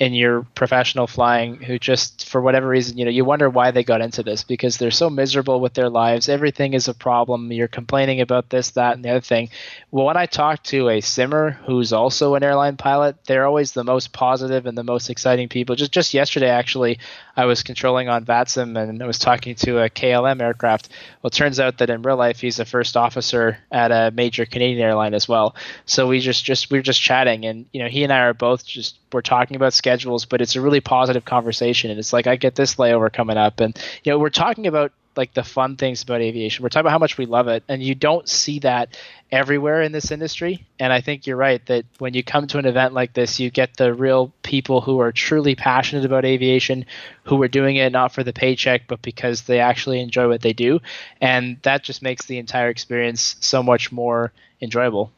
[0.00, 3.82] in your professional flying who just for whatever reason you know you wonder why they
[3.82, 6.28] got into this because they're so miserable with their lives.
[6.28, 7.50] Everything is a problem.
[7.50, 9.48] You're complaining about this that and the other thing.
[9.90, 13.82] Well when i talk to a simmer who's also an airline pilot they're always the
[13.82, 15.74] most positive and the most exciting people.
[15.74, 17.00] Just just yesterday actually
[17.36, 20.90] i was controlling on VATSIM and i was talking to a klm aircraft.
[21.22, 24.80] Well turns out that in real life he's a first officer at a major canadian
[24.80, 25.56] airline as well.
[25.86, 28.34] So we just just we are just chatting and you know he and i are
[28.34, 31.90] both just we're talking about schedules, but it's a really positive conversation.
[31.90, 34.92] And it's like I get this layover coming up, and you know we're talking about
[35.16, 36.62] like the fun things about aviation.
[36.62, 38.96] We're talking about how much we love it, and you don't see that
[39.32, 40.66] everywhere in this industry.
[40.78, 43.50] And I think you're right that when you come to an event like this, you
[43.50, 46.84] get the real people who are truly passionate about aviation,
[47.24, 50.52] who are doing it not for the paycheck, but because they actually enjoy what they
[50.52, 50.80] do,
[51.20, 55.10] and that just makes the entire experience so much more enjoyable.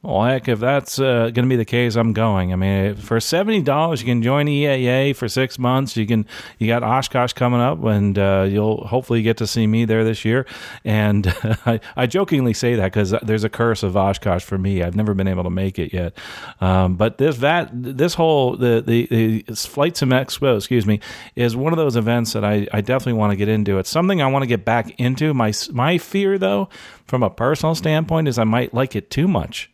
[0.00, 2.52] Well, heck, if that's uh, going to be the case, I'm going.
[2.52, 5.96] I mean, for seventy dollars, you can join EAA for six months.
[5.96, 6.24] You can
[6.60, 10.24] you got Oshkosh coming up, and uh, you'll hopefully get to see me there this
[10.24, 10.46] year.
[10.84, 11.26] And
[11.66, 14.84] I, I, jokingly say that because there's a curse of Oshkosh for me.
[14.84, 16.16] I've never been able to make it yet.
[16.60, 21.00] Um, but this that this whole the the, the Flight Sim Expo, excuse me,
[21.34, 23.78] is one of those events that I, I definitely want to get into.
[23.78, 25.34] It's something I want to get back into.
[25.34, 26.68] My my fear, though,
[27.04, 29.68] from a personal standpoint, is I might like it too much.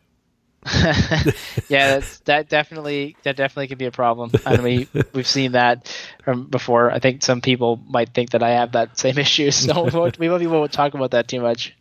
[1.69, 4.31] yeah, that definitely that definitely could be a problem.
[4.47, 6.91] Mean, we, we've seen that from before.
[6.91, 10.17] I think some people might think that I have that same issue, so we won't,
[10.17, 11.75] we won't talk about that too much.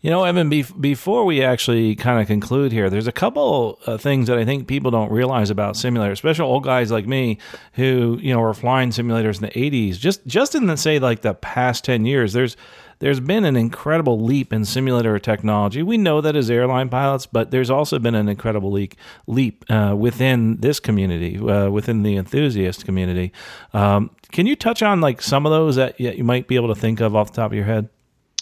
[0.00, 4.28] You know, Evan, before we actually kind of conclude here, there's a couple of things
[4.28, 7.38] that I think people don't realize about simulators, especially old guys like me
[7.72, 9.98] who, you know, were flying simulators in the 80s.
[9.98, 12.56] Just just in the say like the past 10 years, there's
[13.00, 15.82] there's been an incredible leap in simulator technology.
[15.82, 18.94] We know that as airline pilots, but there's also been an incredible leap,
[19.26, 23.32] leap uh, within this community, uh, within the enthusiast community.
[23.72, 26.80] Um, can you touch on like some of those that you might be able to
[26.80, 27.88] think of off the top of your head?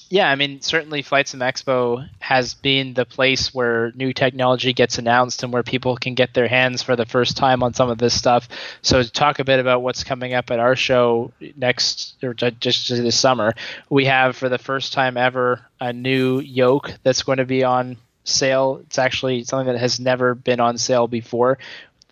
[0.08, 4.98] Yeah, I mean, certainly Flight Sim Expo has been the place where new technology gets
[4.98, 7.98] announced and where people can get their hands for the first time on some of
[7.98, 8.48] this stuff.
[8.82, 12.88] So, to talk a bit about what's coming up at our show next, or just
[12.88, 13.54] this summer,
[13.90, 17.96] we have for the first time ever a new yoke that's going to be on
[18.22, 18.82] sale.
[18.86, 21.58] It's actually something that has never been on sale before.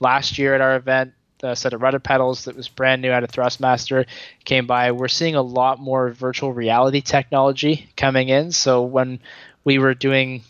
[0.00, 1.12] Last year at our event,
[1.44, 4.07] a set of rudder pedals that was brand new out of Thrustmaster
[4.44, 4.92] came by.
[4.92, 8.52] We're seeing a lot more virtual reality technology coming in.
[8.52, 9.20] So when
[9.64, 10.42] we were doing,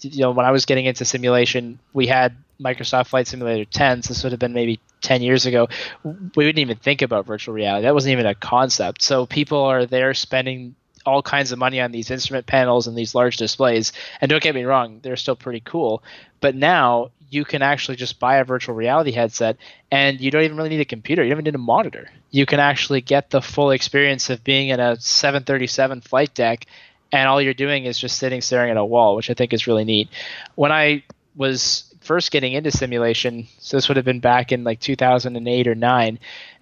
[0.00, 4.02] you know, when I was getting into simulation, we had Microsoft Flight Simulator 10.
[4.02, 5.68] So this would have been maybe 10 years ago.
[6.04, 7.82] We wouldn't even think about virtual reality.
[7.84, 9.02] That wasn't even a concept.
[9.02, 10.74] So people are there spending
[11.06, 13.92] all kinds of money on these instrument panels and these large displays.
[14.20, 16.02] And don't get me wrong, they're still pretty cool.
[16.40, 19.56] But now you can actually just buy a virtual reality headset
[19.90, 21.22] and you don't even really need a computer.
[21.22, 22.10] You don't even need a monitor.
[22.30, 26.66] You can actually get the full experience of being in a 737 flight deck
[27.12, 29.66] and all you're doing is just sitting staring at a wall, which I think is
[29.66, 30.08] really neat.
[30.56, 31.04] When I
[31.36, 35.74] was first getting into simulation, so this would have been back in like 2008 or
[35.74, 36.18] 9,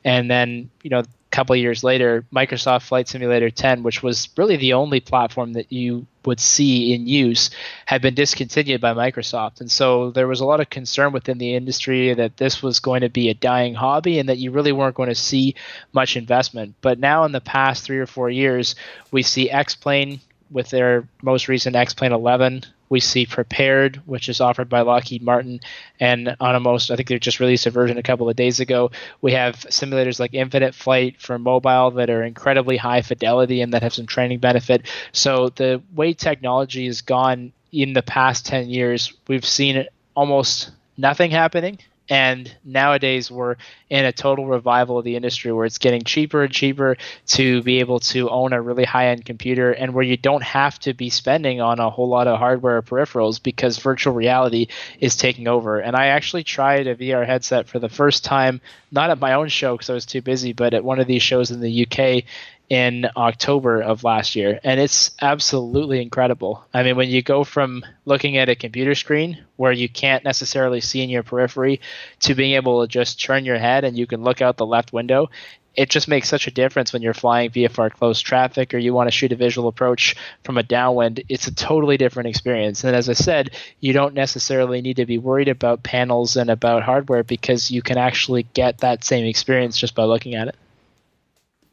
[0.07, 4.57] and then, you know, a couple years later, Microsoft Flight Simulator 10, which was really
[4.57, 7.51] the only platform that you would see in use,
[7.87, 9.61] had been discontinued by Microsoft.
[9.61, 13.01] And so there was a lot of concern within the industry that this was going
[13.01, 15.57] to be a dying hobby and that you really weren't going to see
[15.93, 16.77] much investment.
[16.83, 18.77] But now, in the past three or four years,
[19.11, 20.21] we see X Plane
[20.53, 25.23] with their most recent X Plane 11 we see Prepar3D, which is offered by Lockheed
[25.23, 25.61] Martin,
[25.99, 28.61] and on a most, I think they just released a version a couple of days
[28.61, 28.91] ago.
[29.21, 33.83] We have simulators like Infinite Flight for mobile that are incredibly high fidelity and that
[33.83, 34.87] have some training benefit.
[35.13, 41.31] So the way technology has gone in the past 10 years, we've seen almost nothing
[41.31, 43.57] happening and nowadays we're
[43.91, 47.81] in a total revival of the industry where it's getting cheaper and cheaper to be
[47.81, 51.11] able to own a really high end computer and where you don't have to be
[51.11, 54.69] spending on a whole lot of hardware or peripherals because virtual reality
[55.01, 55.81] is taking over.
[55.81, 58.61] And I actually tried a VR headset for the first time,
[58.93, 61.23] not at my own show because I was too busy, but at one of these
[61.23, 62.25] shows in the UK
[62.69, 66.65] in October of last year, and it's absolutely incredible.
[66.75, 70.81] I mean, when you go from looking at a computer screen where you can't necessarily
[70.81, 71.81] see in your periphery
[72.21, 74.93] to being able to just turn your head and you can look out the left
[74.93, 75.31] window,
[75.77, 79.09] it just makes such a difference when you're flying VFR close traffic or you want
[79.09, 81.23] to shoot a visual approach from a downwind.
[81.29, 82.83] It's a totally different experience.
[82.83, 86.83] And as I said, you don't necessarily need to be worried about panels and about
[86.83, 90.57] hardware because you can actually get that same experience just by looking at it.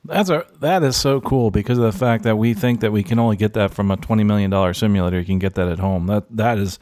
[0.05, 3.03] That's a that is so cool because of the fact that we think that we
[3.03, 5.19] can only get that from a twenty million dollar simulator.
[5.19, 6.07] You can get that at home.
[6.07, 6.77] That that is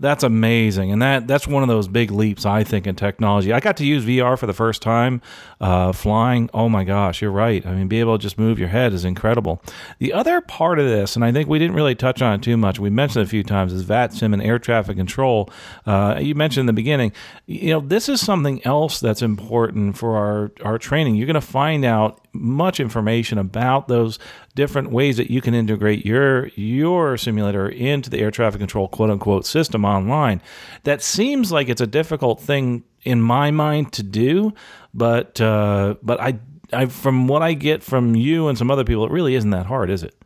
[0.00, 3.52] that's amazing, and that that's one of those big leaps I think in technology.
[3.52, 5.20] I got to use VR for the first time,
[5.60, 6.48] uh, flying.
[6.54, 7.64] Oh my gosh, you're right.
[7.66, 9.60] I mean, be able to just move your head is incredible.
[9.98, 12.56] The other part of this, and I think we didn't really touch on it too
[12.56, 12.78] much.
[12.78, 15.50] We mentioned a few times is VATSIM and air traffic control.
[15.84, 17.12] Uh, you mentioned in the beginning.
[17.46, 21.16] You know, this is something else that's important for our our training.
[21.16, 24.18] You're going to find out much information about those
[24.58, 29.08] different ways that you can integrate your your simulator into the air traffic control quote
[29.08, 30.42] unquote system online.
[30.82, 34.52] That seems like it's a difficult thing in my mind to do,
[34.92, 36.40] but uh, but I,
[36.72, 39.66] I from what I get from you and some other people, it really isn't that
[39.66, 40.16] hard, is it?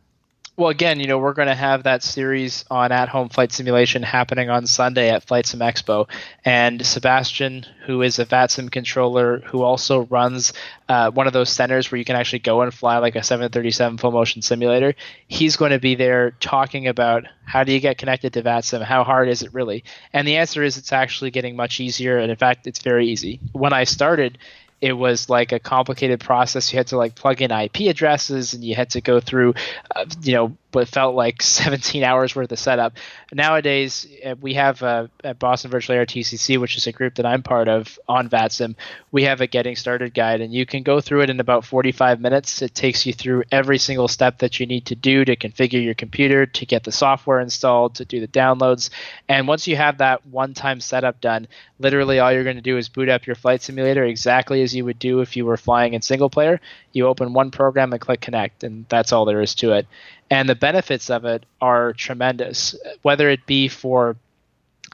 [0.55, 4.03] Well, again, you know, we're going to have that series on at home flight simulation
[4.03, 6.07] happening on Sunday at Flight Sim Expo.
[6.45, 10.53] And Sebastian, who is a VATSIM controller, who also runs
[10.87, 13.97] uh, one of those centers where you can actually go and fly like a 737
[13.97, 14.93] full motion simulator,
[15.27, 18.83] he's going to be there talking about how do you get connected to VATSIM?
[18.83, 19.83] How hard is it really?
[20.13, 22.19] And the answer is it's actually getting much easier.
[22.19, 23.39] And in fact, it's very easy.
[23.53, 24.37] When I started,
[24.83, 26.73] it was like a complicated process.
[26.73, 29.53] You had to like plug in IP addresses and you had to go through,
[29.95, 32.97] uh, you know, what felt like 17 hours worth of setup.
[33.31, 37.43] Nowadays, uh, we have uh, at Boston Virtual ARTCC, which is a group that I'm
[37.43, 38.75] part of on VATSIM,
[39.11, 42.19] we have a getting started guide, and you can go through it in about 45
[42.19, 42.61] minutes.
[42.61, 45.93] It takes you through every single step that you need to do to configure your
[45.93, 48.89] computer, to get the software installed, to do the downloads.
[49.29, 51.47] And once you have that one time setup done,
[51.79, 54.85] literally all you're going to do is boot up your flight simulator exactly as you
[54.85, 56.59] would do if you were flying in single player.
[56.91, 59.87] You open one program and click connect, and that's all there is to it
[60.33, 64.15] and the benefits of it are tremendous, whether it be for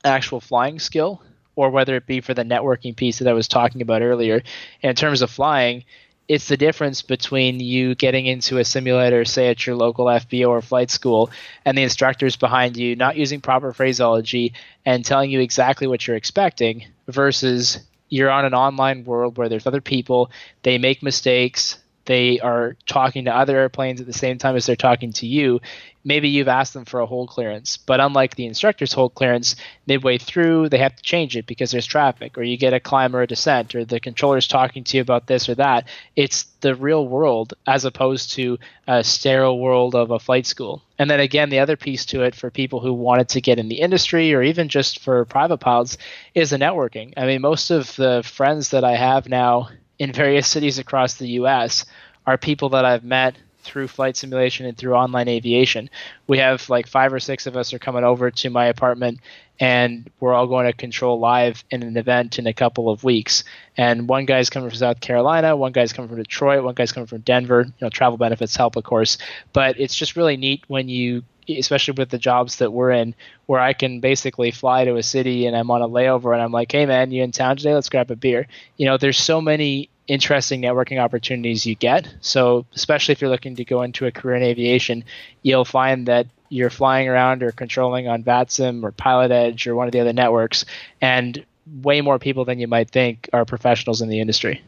[0.04, 1.22] actual flying skill
[1.56, 4.44] or whether it be for the networking piece that I was talking about earlier.
[4.82, 5.86] In terms of flying,
[6.28, 10.62] it's the difference between you getting into a simulator, say at your local FBO or
[10.62, 11.32] flight school,
[11.63, 14.52] and the instructors behind you not using proper phraseology
[14.86, 19.67] and telling you exactly what you're expecting versus you're on an online world where there's
[19.67, 20.32] other people,
[20.63, 21.78] they make mistakes,
[22.10, 25.60] they are talking to other airplanes at the same time as they're talking to you,
[26.04, 29.56] maybe you've asked them for a hold clearance, but unlike the instructor's hold clearance,
[29.86, 33.15] midway through they have to change it because there's traffic, or you get a climb
[33.15, 35.88] or a descent, or the controller's talking to you about this or that.
[36.15, 38.58] It's the real world as opposed to
[38.88, 40.81] a sterile world of a flight school.
[40.98, 43.69] And then again, the other piece to it for people who wanted to get in
[43.69, 46.00] the industry or even just for private pilots
[46.33, 47.13] is the networking.
[47.15, 49.69] I mean, most of the friends that I have now
[50.00, 51.86] in various cities across the US
[52.30, 55.90] are people that I've met through flight simulation and through online aviation.
[56.27, 59.19] We have like five or six of us are coming over to my apartment
[59.60, 63.44] and we're all going to control live in an event in a couple of weeks.
[63.75, 67.08] And one guy's coming from South Carolina, one guy's coming from Detroit, one guy's coming
[67.08, 67.63] from Denver.
[67.65, 69.17] You know, travel benefits help, of course,
[69.52, 71.23] but it's just really neat when you
[71.58, 73.15] especially with the jobs that we're in,
[73.48, 76.52] where I can basically fly to a city and I'm on a layover and I'm
[76.52, 77.73] like, hey man, you in town today?
[77.73, 78.46] Let's grab a beer.
[78.77, 82.13] You know, there's so many interesting networking opportunities you get.
[82.19, 85.05] So, especially if you're looking to go into a career in aviation,
[85.43, 89.93] you'll find that you're flying around or controlling on VATSIM or PilotEdge or one of
[89.93, 90.65] the other networks,
[90.99, 91.45] and
[91.81, 94.62] way more people than you might think are professionals in the industry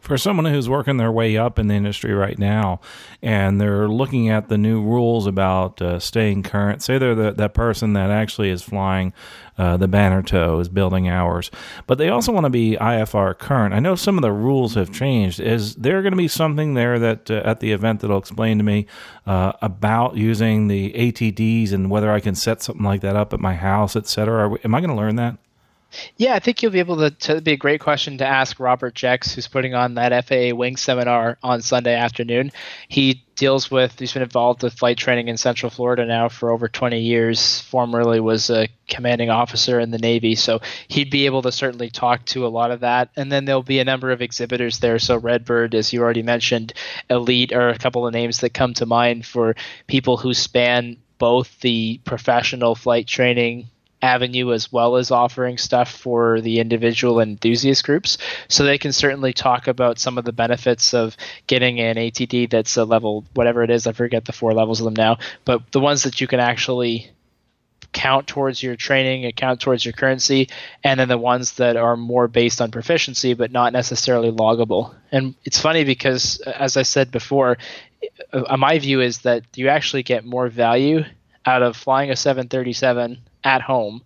[0.00, 2.80] for someone who's working their way up in the industry right now
[3.22, 7.54] and they're looking at the new rules about uh, staying current, say they're the, that
[7.54, 9.12] person that actually is flying
[9.58, 11.50] uh, the banner tow, is building hours,
[11.86, 13.74] but they also want to be IFR current.
[13.74, 15.40] I know some of the rules have changed.
[15.40, 18.64] Is there going to be something there that uh, at the event that'll explain to
[18.64, 18.86] me
[19.26, 23.40] uh, about using the ATDs and whether I can set something like that up at
[23.40, 24.56] my house, et cetera?
[24.64, 25.38] Am I going to learn that?
[26.16, 28.94] Yeah, I think you'll be able to, to be a great question to ask Robert
[28.94, 32.52] Jex, who's putting on that FAA Wing seminar on Sunday afternoon.
[32.88, 36.68] He deals with, he's been involved with flight training in Central Florida now for over
[36.68, 37.60] 20 years.
[37.62, 42.24] Formerly was a commanding officer in the Navy, so he'd be able to certainly talk
[42.26, 43.10] to a lot of that.
[43.16, 44.98] And then there'll be a number of exhibitors there.
[44.98, 46.74] So Redbird, as you already mentioned,
[47.08, 51.58] Elite are a couple of names that come to mind for people who span both
[51.60, 53.68] the professional flight training
[54.02, 58.18] avenue as well as offering stuff for the individual enthusiast groups.
[58.48, 62.76] So they can certainly talk about some of the benefits of getting an ATD that's
[62.76, 65.80] a level, whatever it is, I forget the four levels of them now, but the
[65.80, 67.10] ones that you can actually
[67.92, 70.48] count towards your training, account towards your currency,
[70.84, 74.94] and then the ones that are more based on proficiency but not necessarily loggable.
[75.10, 77.58] And it's funny because, as I said before,
[78.32, 81.04] uh, my view is that you actually get more value
[81.46, 84.02] out of flying a 737 at home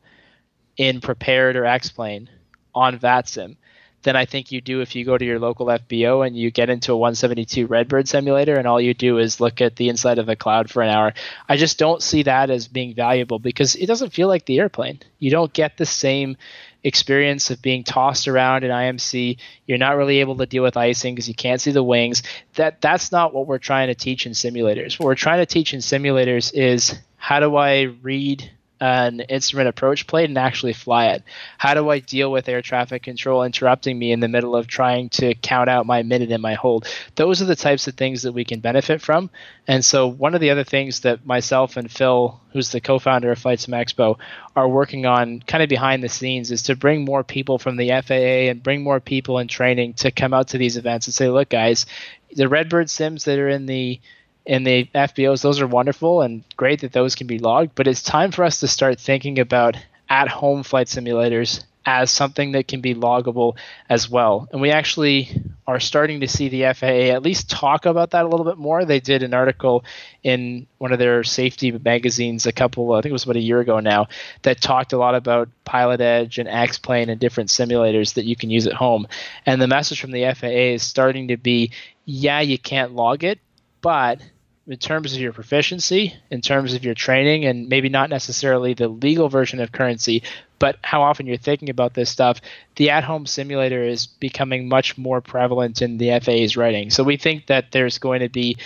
[0.76, 2.28] in Prepar3D or X-Plane
[2.74, 3.56] on VATSIM
[4.02, 6.70] than I think you do if you go to your local FBO and you get
[6.70, 10.28] into a 172 Redbird simulator and all you do is look at the inside of
[10.28, 11.14] a cloud for an hour.
[11.48, 15.00] I just don't see that as being valuable because it doesn't feel like the airplane.
[15.18, 16.36] You don't get the same
[16.84, 19.38] experience of being tossed around in IMC.
[19.66, 22.22] You're not really able to deal with icing because you can't see the wings.
[22.54, 24.98] That that's not what we're trying to teach in simulators.
[24.98, 28.50] What we're trying to teach in simulators is how do I read
[28.82, 31.22] an instrument approach plate and actually fly it?
[31.56, 35.08] How do I deal with air traffic control interrupting me in the middle of trying
[35.10, 36.88] to count out my minute in my hold?
[37.14, 39.30] Those are the types of things that we can benefit from.
[39.68, 43.30] And so, one of the other things that myself and Phil, who's the co founder
[43.30, 44.18] of Flight Sim Expo,
[44.56, 47.90] are working on kind of behind the scenes is to bring more people from the
[48.04, 51.28] FAA and bring more people in training to come out to these events and say,
[51.28, 51.86] look, guys,
[52.34, 54.00] the Redbird sims that are in the
[54.44, 58.02] in the FBOs, those are wonderful and great that those can be logged, but it's
[58.02, 59.76] time for us to start thinking about
[60.08, 63.56] at home flight simulators as something that can be loggable
[63.88, 64.48] as well.
[64.52, 68.28] And we actually are starting to see the FAA at least talk about that a
[68.28, 68.84] little bit more.
[68.84, 69.84] They did an article
[70.22, 73.60] in one of their safety magazines a couple, I think it was about a year
[73.60, 74.08] ago now,
[74.42, 78.50] that talked a lot about PilotEdge and X Plane and different simulators that you can
[78.50, 79.08] use at home.
[79.44, 81.72] And the message from the FAA is starting to be
[82.04, 83.38] yeah, you can't log it,
[83.82, 84.22] but
[84.66, 88.88] in terms of your proficiency, in terms of your training, and maybe not necessarily the
[88.88, 90.22] legal version of currency,
[90.60, 92.40] but how often you're thinking about this stuff,
[92.76, 96.90] the at home simulator is becoming much more prevalent in the FAA's writing.
[96.90, 98.56] So we think that there's going to be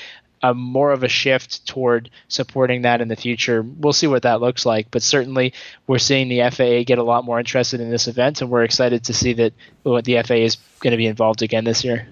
[0.42, 3.62] a more of a shift toward supporting that in the future.
[3.62, 5.54] We'll see what that looks like, but certainly
[5.86, 9.04] we're seeing the FAA get a lot more interested in this event, and we're excited
[9.04, 12.06] to see that the FAA is going to be involved again this year.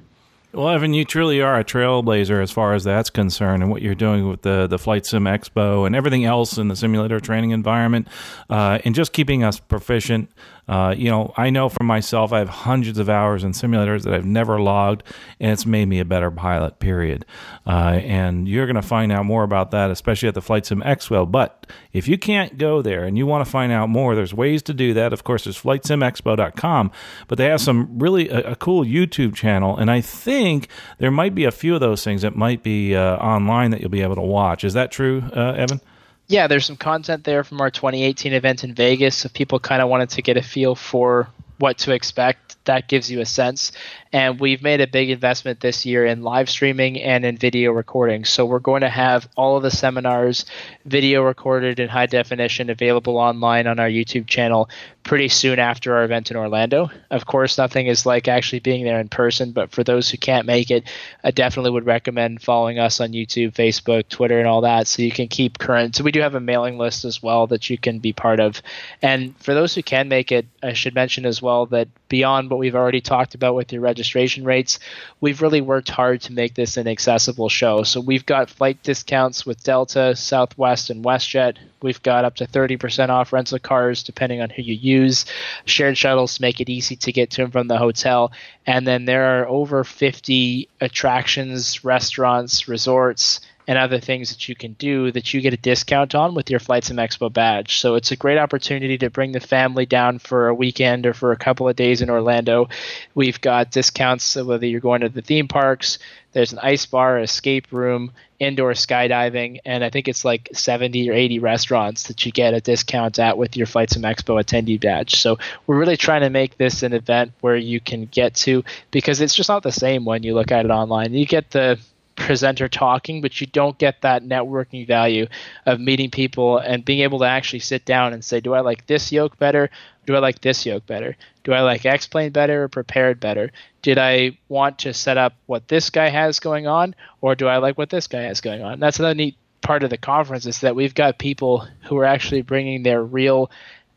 [0.55, 3.97] Well, Evan, you truly are a trailblazer as far as that's concerned, and what you're
[3.97, 8.07] doing with the the Flight Sim Expo and everything else in the simulator training environment,
[8.49, 10.31] uh, and just keeping us proficient
[10.67, 14.15] Uh, you know, I know for myself, I have hundreds of hours in simulators that
[14.15, 15.03] I've never logged,
[15.41, 16.79] and it's made me a better pilot.
[16.79, 17.25] Period.
[17.67, 20.81] Uh, and you're going to find out more about that, especially at the Flight Sim
[20.81, 21.31] Expo.
[21.31, 24.63] But if you can't go there and you want to find out more, there's ways
[24.65, 25.13] to do that.
[25.13, 26.91] Of course, there's FlightSimExpo.com,
[27.29, 31.35] but they have some really a, a cool YouTube channel, and I think there might
[31.35, 34.17] be a few of those things that might be uh, online that you'll be able
[34.17, 34.65] to watch.
[34.65, 35.81] Is that true, uh, Evan?
[36.27, 39.25] Yeah, there's some content there from our 2018 event in Vegas.
[39.25, 43.11] If people kind of wanted to get a feel for what to expect, that gives
[43.11, 43.73] you a sense.
[44.13, 48.25] And we've made a big investment this year in live streaming and in video recording.
[48.25, 50.47] So we're going to have all of the seminars
[50.87, 54.71] video recorded in high definition available online on our YouTube channel
[55.05, 56.91] pretty soon after our event in Orlando.
[57.11, 60.47] Of course, nothing is like actually being there in person, but for those who can't
[60.47, 60.85] make it,
[61.23, 65.13] I definitely would recommend following us on YouTube, Facebook, Twitter, and all that so you
[65.13, 65.95] can keep current.
[65.95, 68.63] So we do have a mailing list as well that you can be part of.
[69.03, 72.61] And for those who can make it, I should mention as well that beyond what
[72.61, 74.79] we've already talked about with your registration rates,
[75.21, 77.83] we've really worked hard to make this an accessible show.
[77.83, 81.57] So we've got flight discounts with Delta, Southwest, and WestJet.
[81.83, 85.27] We've got up to 30% off rental cars depending on who you use,
[85.65, 88.31] shared shuttles to make it easy to get to and from the hotel.
[88.65, 94.75] And then there are over 50 attractions, restaurants, resorts, and other things that you can
[94.75, 97.79] do that you get a discount on with your Flight Sim Expo badge.
[97.79, 101.33] So it's a great opportunity to bring the family down for a weekend or for
[101.33, 102.69] a couple of days in Orlando.
[103.15, 105.99] We've got discounts whether you're going to the theme parks.
[106.33, 108.11] There's an ice bar, escape room,
[108.41, 112.61] indoor skydiving, and I think it's like 70 or 80 restaurants that you get a
[112.61, 115.15] discount at with your Flight Sim Expo attendee badge.
[115.15, 119.21] So we're really trying to make this an event where you can get to because
[119.21, 121.15] it's just not the same when you look at it online.
[121.15, 121.79] You get the
[122.17, 125.27] presenter talking, but you don't get that networking value
[125.67, 128.87] of meeting people and being able to actually sit down and say, Do I like
[128.87, 129.71] this yoke better?
[130.07, 131.17] Do I like this yoke better?
[131.45, 133.51] Do I like X plane better or Prepar3D better?
[133.83, 137.59] Did I want to set up what this guy has going on, or do I
[137.59, 138.81] like what this guy has going on?
[138.81, 142.43] That's another neat part of the conference is that we've got people who are actually
[142.43, 143.51] bringing their real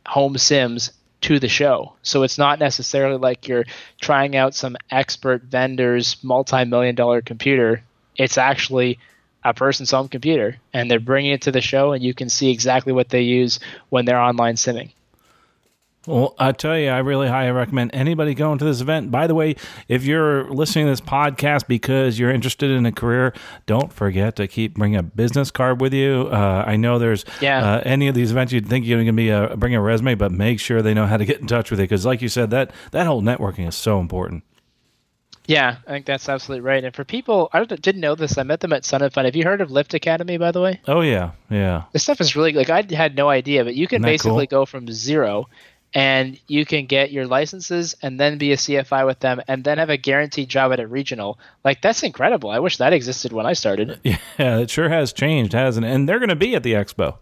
[0.06, 0.92] home sims
[1.22, 1.94] to the show.
[2.04, 3.66] So it's not necessarily like you're
[4.00, 7.84] trying out some expert vendor's multi million dollar computer
[8.18, 9.00] it's actually
[9.44, 12.52] a person's home computer and they're bringing it to the show and you can see
[12.52, 13.60] exactly what they use
[13.90, 14.92] when they're online simming.
[16.08, 19.12] Well, I tell you, I really highly recommend anybody going to this event.
[19.12, 19.58] By the way,
[19.90, 23.34] if you're listening to this podcast because you're interested in a career,
[23.66, 26.30] don't forget to keep bring a business card with you.
[26.32, 27.74] Uh, I know there's yeah.
[27.74, 30.16] uh, any of these events you'd think you're going to be a, bring a resume,
[30.16, 32.30] but make sure they know how to get in touch with you because, like you
[32.30, 34.44] said, that that whole networking is so important.
[35.48, 36.84] Yeah, I think that's absolutely right.
[36.84, 38.38] And for people, I didn't know this.
[38.38, 39.26] I met them at Sun and Fun.
[39.26, 40.82] Have you heard of Lift Academy, by the way?
[40.88, 41.84] Oh yeah, yeah.
[41.94, 44.60] This stuff is really like I had no idea, but you can basically cool?
[44.62, 45.48] go from zero,
[45.94, 49.78] and you can get your licenses and then be a CFI with them, and then
[49.78, 51.40] have a guaranteed job at a regional.
[51.64, 52.50] Like that's incredible.
[52.50, 54.00] I wish that existed when I started.
[54.38, 55.90] Yeah, it sure has changed, hasn't it?
[55.90, 57.18] And they're going to be at the expo.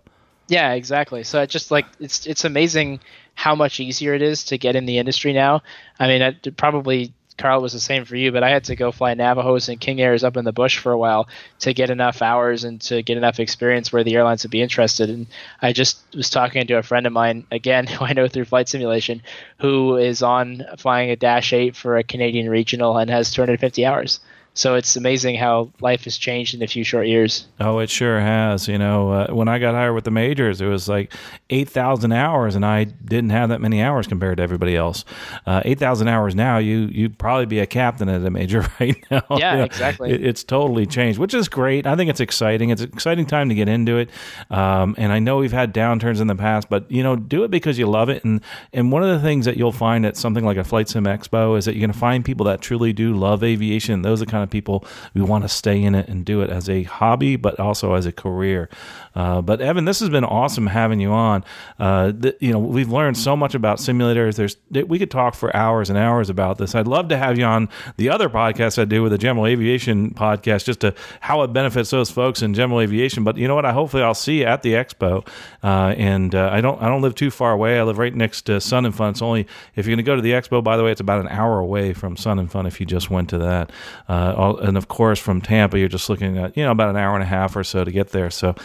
[0.48, 1.24] Yeah, exactly.
[1.24, 3.00] So it just like it's it's amazing
[3.36, 5.62] how much easier it is to get in the industry now.
[6.00, 8.92] I mean, it probably Carl was the same for you, but I had to go
[8.92, 11.28] fly Navajos and King Airs up in the bush for a while
[11.60, 15.10] to get enough hours and to get enough experience where the airlines would be interested.
[15.10, 15.28] And
[15.62, 18.70] I just was talking to a friend of mine, again, who I know through flight
[18.70, 19.22] simulation,
[19.60, 24.20] who is on flying a Dash 8 for a Canadian regional and has 250 hours.
[24.56, 27.46] So it's amazing how life has changed in a few short years.
[27.60, 28.70] Oh, it sure has.
[28.70, 31.14] You know, uh, when I got hired with the majors, it was like
[31.50, 35.04] 8,000 hours, and I didn't have that many hours compared to everybody else.
[35.46, 39.24] Uh, 8,000 hours now, you, you'd probably be a captain at a major right now.
[39.32, 40.12] Yeah, you know, exactly.
[40.12, 41.86] It, it's totally changed, which is great.
[41.86, 42.70] I think it's exciting.
[42.70, 44.10] It's an exciting time to get into it.
[44.50, 47.52] Um, and I know we've had downturns in the past, but, you know, do it
[47.52, 48.24] because you love it.
[48.24, 48.40] And,
[48.72, 51.58] and one of the things that you'll find at something like a Flight Sim Expo
[51.58, 54.02] is that you're going to find people that truly do love aviation.
[54.02, 56.70] Those are kind of people we want to stay in it and do it as
[56.70, 58.70] a hobby, but also as a career.
[59.16, 61.44] Uh, but Evan, this has been awesome having you on.
[61.80, 64.36] Uh, th- you know, we've learned so much about simulators.
[64.36, 64.58] There's
[64.88, 66.76] we could talk for hours and hours about this.
[66.76, 70.12] I'd love to have you on the other podcast I do with the General Aviation
[70.12, 73.24] podcast, just to how it benefits those folks in general aviation.
[73.24, 73.66] But you know what?
[73.66, 75.28] I hopefully I'll see you at the expo.
[75.64, 77.80] Uh, and uh, I don't I don't live too far away.
[77.80, 79.12] I live right next to Sun and Fun.
[79.12, 80.64] It's only if you're going to go to the expo.
[80.64, 83.10] By the way, it's about an hour away from Sun and Fun if you just
[83.10, 83.72] went to that.
[84.08, 87.16] Uh, and of course, from Tampa, you're just looking at you know about an hour
[87.16, 88.30] and a half or so to get there.
[88.30, 88.56] So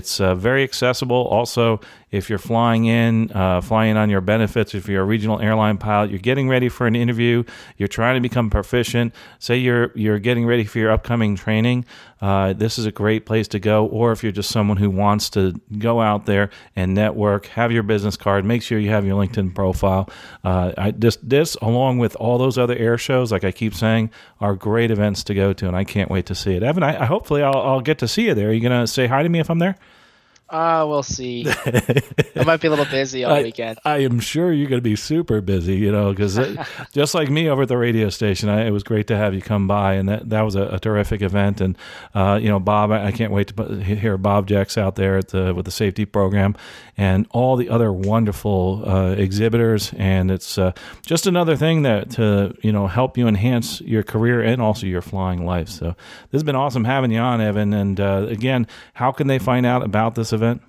[0.00, 1.22] it's uh, very accessible.
[1.38, 1.80] Also,
[2.10, 6.10] if you're flying in, uh, flying on your benefits, if you're a regional airline pilot,
[6.10, 7.44] you're getting ready for an interview,
[7.76, 11.84] you're trying to become proficient, say you're you're getting ready for your upcoming training,
[12.20, 13.86] uh, this is a great place to go.
[13.86, 17.82] Or if you're just someone who wants to go out there and network, have your
[17.82, 20.08] business card, make sure you have your LinkedIn profile.
[20.44, 24.10] Uh, I, this, this, along with all those other air shows, like I keep saying,
[24.40, 26.62] are great events to go to, and I can't wait to see it.
[26.62, 28.50] Evan, I, I hopefully I'll, I'll get to see you there.
[28.50, 29.76] Are you going to say hi to me if I'm there?
[30.50, 31.46] Uh, we'll see.
[31.48, 33.78] I might be a little busy all I, weekend.
[33.84, 36.38] I am sure you're going to be super busy, you know, because
[36.92, 39.42] just like me over at the radio station, I, it was great to have you
[39.42, 41.60] come by, and that, that was a, a terrific event.
[41.60, 41.78] And
[42.14, 45.28] uh, you know, Bob, I, I, can't wait to hear Bob Jacks out there at
[45.28, 46.56] the with the safety program,
[46.96, 49.92] and all the other wonderful uh, exhibitors.
[49.96, 50.72] And it's uh,
[51.06, 55.02] just another thing that to you know help you enhance your career and also your
[55.02, 55.68] flying life.
[55.68, 55.94] So
[56.30, 57.72] this has been awesome having you on, Evan.
[57.72, 60.39] And uh, again, how can they find out about this event?
[60.40, 60.62] Event?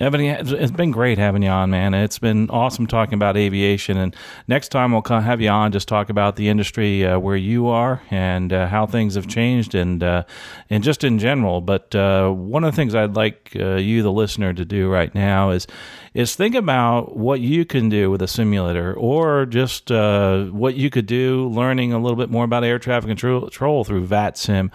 [0.00, 1.92] Evan, it's been great having you on, man.
[1.92, 3.96] It's been awesome talking about aviation.
[3.96, 4.14] And
[4.46, 8.00] next time we'll have you on, just talk about the industry uh, where you are
[8.08, 10.22] and uh, how things have changed, and uh,
[10.70, 11.60] and just in general.
[11.60, 15.12] But uh, one of the things I'd like uh, you, the listener, to do right
[15.12, 15.66] now is
[16.14, 20.90] is think about what you can do with a simulator, or just uh, what you
[20.90, 24.70] could do learning a little bit more about air traffic control through VATSIM.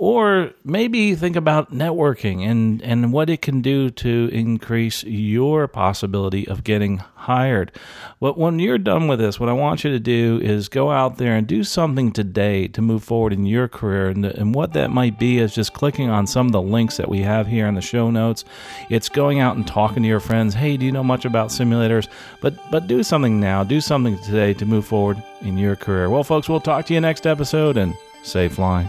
[0.00, 6.46] Or maybe think about networking and, and what it can do to increase your possibility
[6.46, 7.72] of getting hired.
[8.20, 11.18] But when you're done with this, what I want you to do is go out
[11.18, 14.06] there and do something today to move forward in your career.
[14.06, 17.08] And, and what that might be is just clicking on some of the links that
[17.08, 18.44] we have here in the show notes.
[18.90, 20.54] It's going out and talking to your friends.
[20.54, 22.06] Hey, do you know much about simulators?
[22.40, 23.64] But but do something now.
[23.64, 26.08] Do something today to move forward in your career.
[26.08, 28.88] Well, folks, we'll talk to you next episode and safe flying.